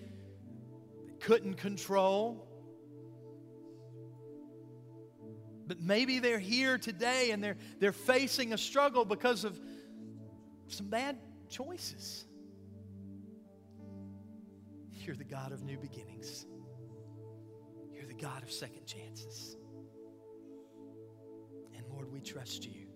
couldn't 1.21 1.55
control. 1.55 2.47
But 5.67 5.81
maybe 5.81 6.19
they're 6.19 6.39
here 6.39 6.79
today 6.79 7.31
and 7.31 7.45
they're, 7.45 7.59
they're 7.79 7.93
facing 7.93 8.53
a 8.53 8.59
struggle 8.59 9.05
because 9.05 9.45
of 9.45 9.61
some 10.69 10.89
bad 10.89 11.19
choices. 11.51 12.25
You're 14.93 15.17
the 15.17 15.25
God 15.25 15.53
of 15.53 15.63
new 15.63 15.79
beginnings. 15.79 16.47
You're 17.95 18.07
the 18.07 18.15
God 18.15 18.43
of 18.43 18.53
second 18.53 18.87
chances. 18.87 19.57
And 21.75 21.87
Lord, 21.91 22.13
we 22.13 22.21
trust 22.21 22.67
you. 22.67 22.89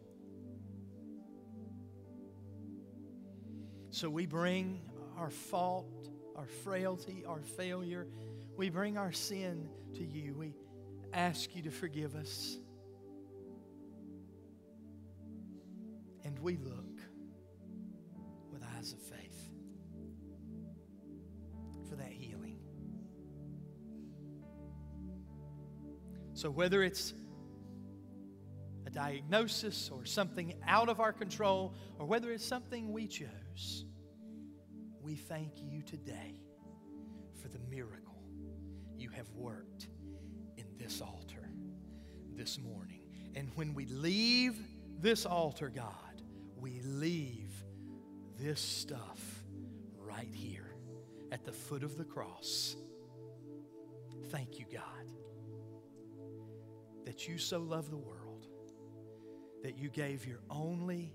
So 3.90 4.08
we 4.08 4.26
bring 4.26 4.80
our 5.18 5.30
fault, 5.30 6.08
our 6.36 6.46
frailty, 6.46 7.24
our 7.26 7.42
failure, 7.42 8.06
we 8.56 8.70
bring 8.70 8.98
our 8.98 9.12
sin 9.12 9.68
to 9.94 10.04
you. 10.04 10.34
We 10.34 10.54
ask 11.12 11.54
you 11.54 11.62
to 11.62 11.70
forgive 11.70 12.14
us. 12.14 12.58
And 16.24 16.38
we 16.38 16.56
look 16.56 17.00
with 18.50 18.62
eyes 18.76 18.92
of 18.92 19.00
faith 19.00 19.50
for 21.88 21.96
that 21.96 22.12
healing. 22.12 22.58
So, 26.34 26.50
whether 26.50 26.82
it's 26.82 27.14
a 28.86 28.90
diagnosis 28.90 29.90
or 29.92 30.04
something 30.04 30.54
out 30.66 30.88
of 30.88 31.00
our 31.00 31.12
control, 31.12 31.74
or 31.98 32.06
whether 32.06 32.32
it's 32.32 32.44
something 32.44 32.92
we 32.92 33.06
chose, 33.06 33.84
we 35.02 35.16
thank 35.16 35.50
you 35.60 35.82
today 35.82 36.40
for 37.40 37.48
the 37.48 37.58
miracle 37.68 38.22
you 38.96 39.10
have 39.10 39.28
worked 39.34 39.88
in 40.56 40.64
this 40.78 41.00
altar 41.00 41.48
this 42.34 42.58
morning. 42.58 43.00
And 43.34 43.50
when 43.56 43.74
we 43.74 43.86
leave 43.86 44.56
this 45.00 45.26
altar, 45.26 45.72
God, 45.74 46.22
we 46.56 46.80
leave 46.82 47.50
this 48.38 48.60
stuff 48.60 49.42
right 49.98 50.32
here 50.32 50.76
at 51.32 51.44
the 51.44 51.52
foot 51.52 51.82
of 51.82 51.98
the 51.98 52.04
cross. 52.04 52.76
Thank 54.30 54.60
you, 54.60 54.66
God, 54.72 55.10
that 57.04 57.26
you 57.26 57.38
so 57.38 57.58
love 57.58 57.90
the 57.90 57.96
world 57.96 58.46
that 59.64 59.78
you 59.78 59.88
gave 59.88 60.26
your 60.26 60.40
only 60.48 61.12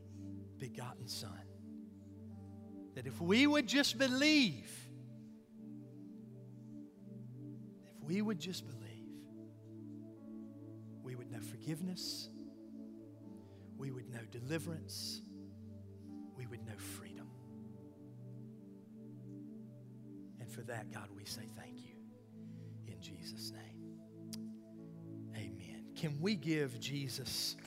begotten 0.58 1.08
Son. 1.08 1.47
That 2.98 3.06
if 3.06 3.22
we 3.22 3.46
would 3.46 3.68
just 3.68 4.00
believe, 4.00 4.72
if 7.86 8.04
we 8.04 8.24
would 8.24 8.40
just 8.40 8.66
believe, 8.66 9.12
we 11.04 11.14
would 11.14 11.32
know 11.32 11.40
forgiveness, 11.40 12.30
we 13.78 13.92
would 13.92 14.12
know 14.12 14.22
deliverance, 14.32 15.22
we 16.36 16.48
would 16.48 16.66
know 16.66 16.74
freedom. 16.98 17.28
And 20.40 20.50
for 20.52 20.62
that, 20.62 20.92
God, 20.92 21.10
we 21.16 21.26
say 21.26 21.44
thank 21.56 21.78
you 21.86 21.94
in 22.88 23.00
Jesus' 23.00 23.52
name. 23.52 24.50
Amen. 25.36 25.84
Can 25.96 26.20
we 26.20 26.36
give 26.36 26.80
Jesus 26.80 27.58